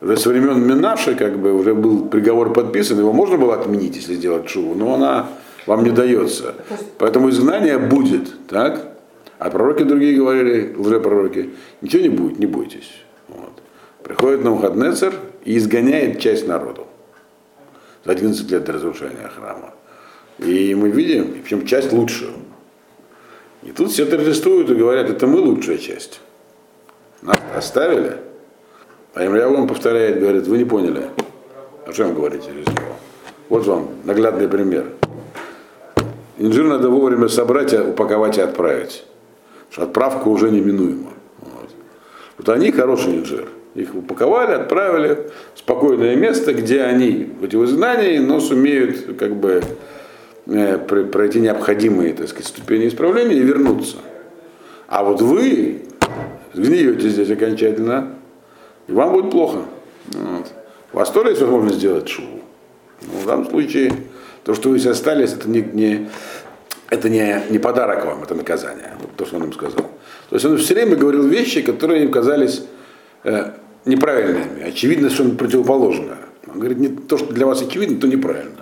Уже 0.00 0.16
со 0.16 0.28
времен 0.28 0.66
Минаши 0.66 1.14
как 1.14 1.38
бы 1.38 1.52
уже 1.52 1.74
был 1.74 2.06
приговор 2.06 2.52
подписан, 2.52 2.98
его 2.98 3.12
можно 3.12 3.38
было 3.38 3.54
отменить, 3.54 3.96
если 3.96 4.14
сделать 4.14 4.48
шубу, 4.48 4.74
но 4.74 4.94
она 4.94 5.28
вам 5.66 5.84
не 5.84 5.90
дается. 5.90 6.54
Поэтому 6.98 7.30
изгнание 7.30 7.78
будет, 7.78 8.46
так? 8.46 8.96
А 9.38 9.50
пророки 9.50 9.82
другие 9.82 10.16
говорили, 10.16 10.74
лжепророки, 10.76 11.50
ничего 11.80 12.02
не 12.02 12.08
будет, 12.08 12.38
не 12.38 12.46
бойтесь. 12.46 12.90
Вот. 13.28 13.52
Приходит 14.02 14.44
Навуходнецер 14.44 15.14
и 15.44 15.56
изгоняет 15.56 16.20
часть 16.20 16.46
народу 16.46 16.86
за 18.04 18.12
11 18.12 18.50
лет 18.50 18.64
до 18.64 18.72
разрушения 18.72 19.28
храма. 19.34 19.74
И 20.38 20.74
мы 20.74 20.90
видим, 20.90 21.32
причем 21.42 21.66
часть 21.66 21.92
лучшую. 21.92 22.32
И 23.62 23.72
тут 23.72 23.90
все 23.90 24.06
торжествуют 24.06 24.70
и 24.70 24.74
говорят, 24.74 25.10
это 25.10 25.26
мы 25.26 25.40
лучшая 25.40 25.78
часть. 25.78 26.20
Нас 27.22 27.38
оставили. 27.54 28.18
А 29.16 29.48
вам 29.48 29.66
повторяет, 29.66 30.20
говорит, 30.20 30.46
вы 30.46 30.58
не 30.58 30.64
поняли. 30.64 31.10
О 31.86 31.92
чем 31.92 32.14
говорите 32.14 32.46
через 32.46 32.66
него? 32.66 32.94
Вот 33.48 33.66
вам 33.66 33.88
наглядный 34.04 34.48
пример. 34.48 34.84
Инжир 36.38 36.66
надо 36.66 36.90
вовремя 36.90 37.28
собрать, 37.28 37.72
упаковать 37.72 38.38
и 38.38 38.42
отправить 38.42 39.04
отправка 39.76 40.28
уже 40.28 40.50
неминуема. 40.50 41.10
Вот. 41.40 41.70
вот 42.38 42.48
они 42.48 42.70
хороший 42.70 43.18
инжир. 43.18 43.48
Их 43.74 43.94
упаковали, 43.94 44.52
отправили 44.52 45.28
в 45.54 45.58
спокойное 45.58 46.16
место, 46.16 46.54
где 46.54 46.82
они 46.82 47.30
в 47.40 47.44
эти 47.44 47.56
изгнании, 47.56 48.18
но 48.18 48.40
сумеют 48.40 49.18
как 49.18 49.36
бы 49.36 49.62
э, 50.46 50.78
пройти 50.78 51.40
необходимые 51.40 52.14
так 52.14 52.28
сказать, 52.28 52.46
ступени 52.46 52.88
исправления 52.88 53.34
и 53.34 53.42
вернуться. 53.42 53.98
А 54.88 55.04
вот 55.04 55.20
вы 55.20 55.82
сгниете 56.54 57.10
здесь 57.10 57.30
окончательно, 57.30 58.14
и 58.88 58.92
вам 58.92 59.12
будет 59.12 59.30
плохо. 59.30 59.58
Вот. 60.12 60.52
У 60.92 60.96
вас 60.96 61.10
тоже 61.10 61.30
есть 61.30 61.40
возможность 61.42 61.78
сделать 61.78 62.08
шубу. 62.08 62.40
Но 63.02 63.20
в 63.20 63.26
данном 63.26 63.50
случае 63.50 63.92
то, 64.44 64.54
что 64.54 64.70
вы 64.70 64.78
здесь 64.78 64.92
остались, 64.92 65.32
это 65.32 65.48
не, 65.48 65.60
не, 65.60 66.08
это 66.88 67.08
не, 67.08 67.42
не 67.50 67.58
подарок 67.58 68.06
вам, 68.06 68.22
это 68.22 68.34
наказание. 68.34 68.94
Вот 69.00 69.10
то, 69.16 69.26
что 69.26 69.36
он 69.36 69.44
им 69.44 69.52
сказал. 69.52 69.82
То 70.30 70.36
есть 70.36 70.44
он 70.44 70.56
все 70.58 70.74
время 70.74 70.96
говорил 70.96 71.26
вещи, 71.26 71.62
которые 71.62 72.04
им 72.04 72.10
казались 72.10 72.62
э, 73.24 73.52
неправильными. 73.84 74.62
Очевидно, 74.62 75.10
что 75.10 75.24
он 75.24 75.36
противоположное. 75.36 76.18
Он 76.46 76.60
говорит, 76.60 76.78
не 76.78 76.88
то, 76.88 77.18
что 77.18 77.32
для 77.32 77.46
вас 77.46 77.62
очевидно, 77.62 78.00
то 78.00 78.06
неправильно. 78.06 78.52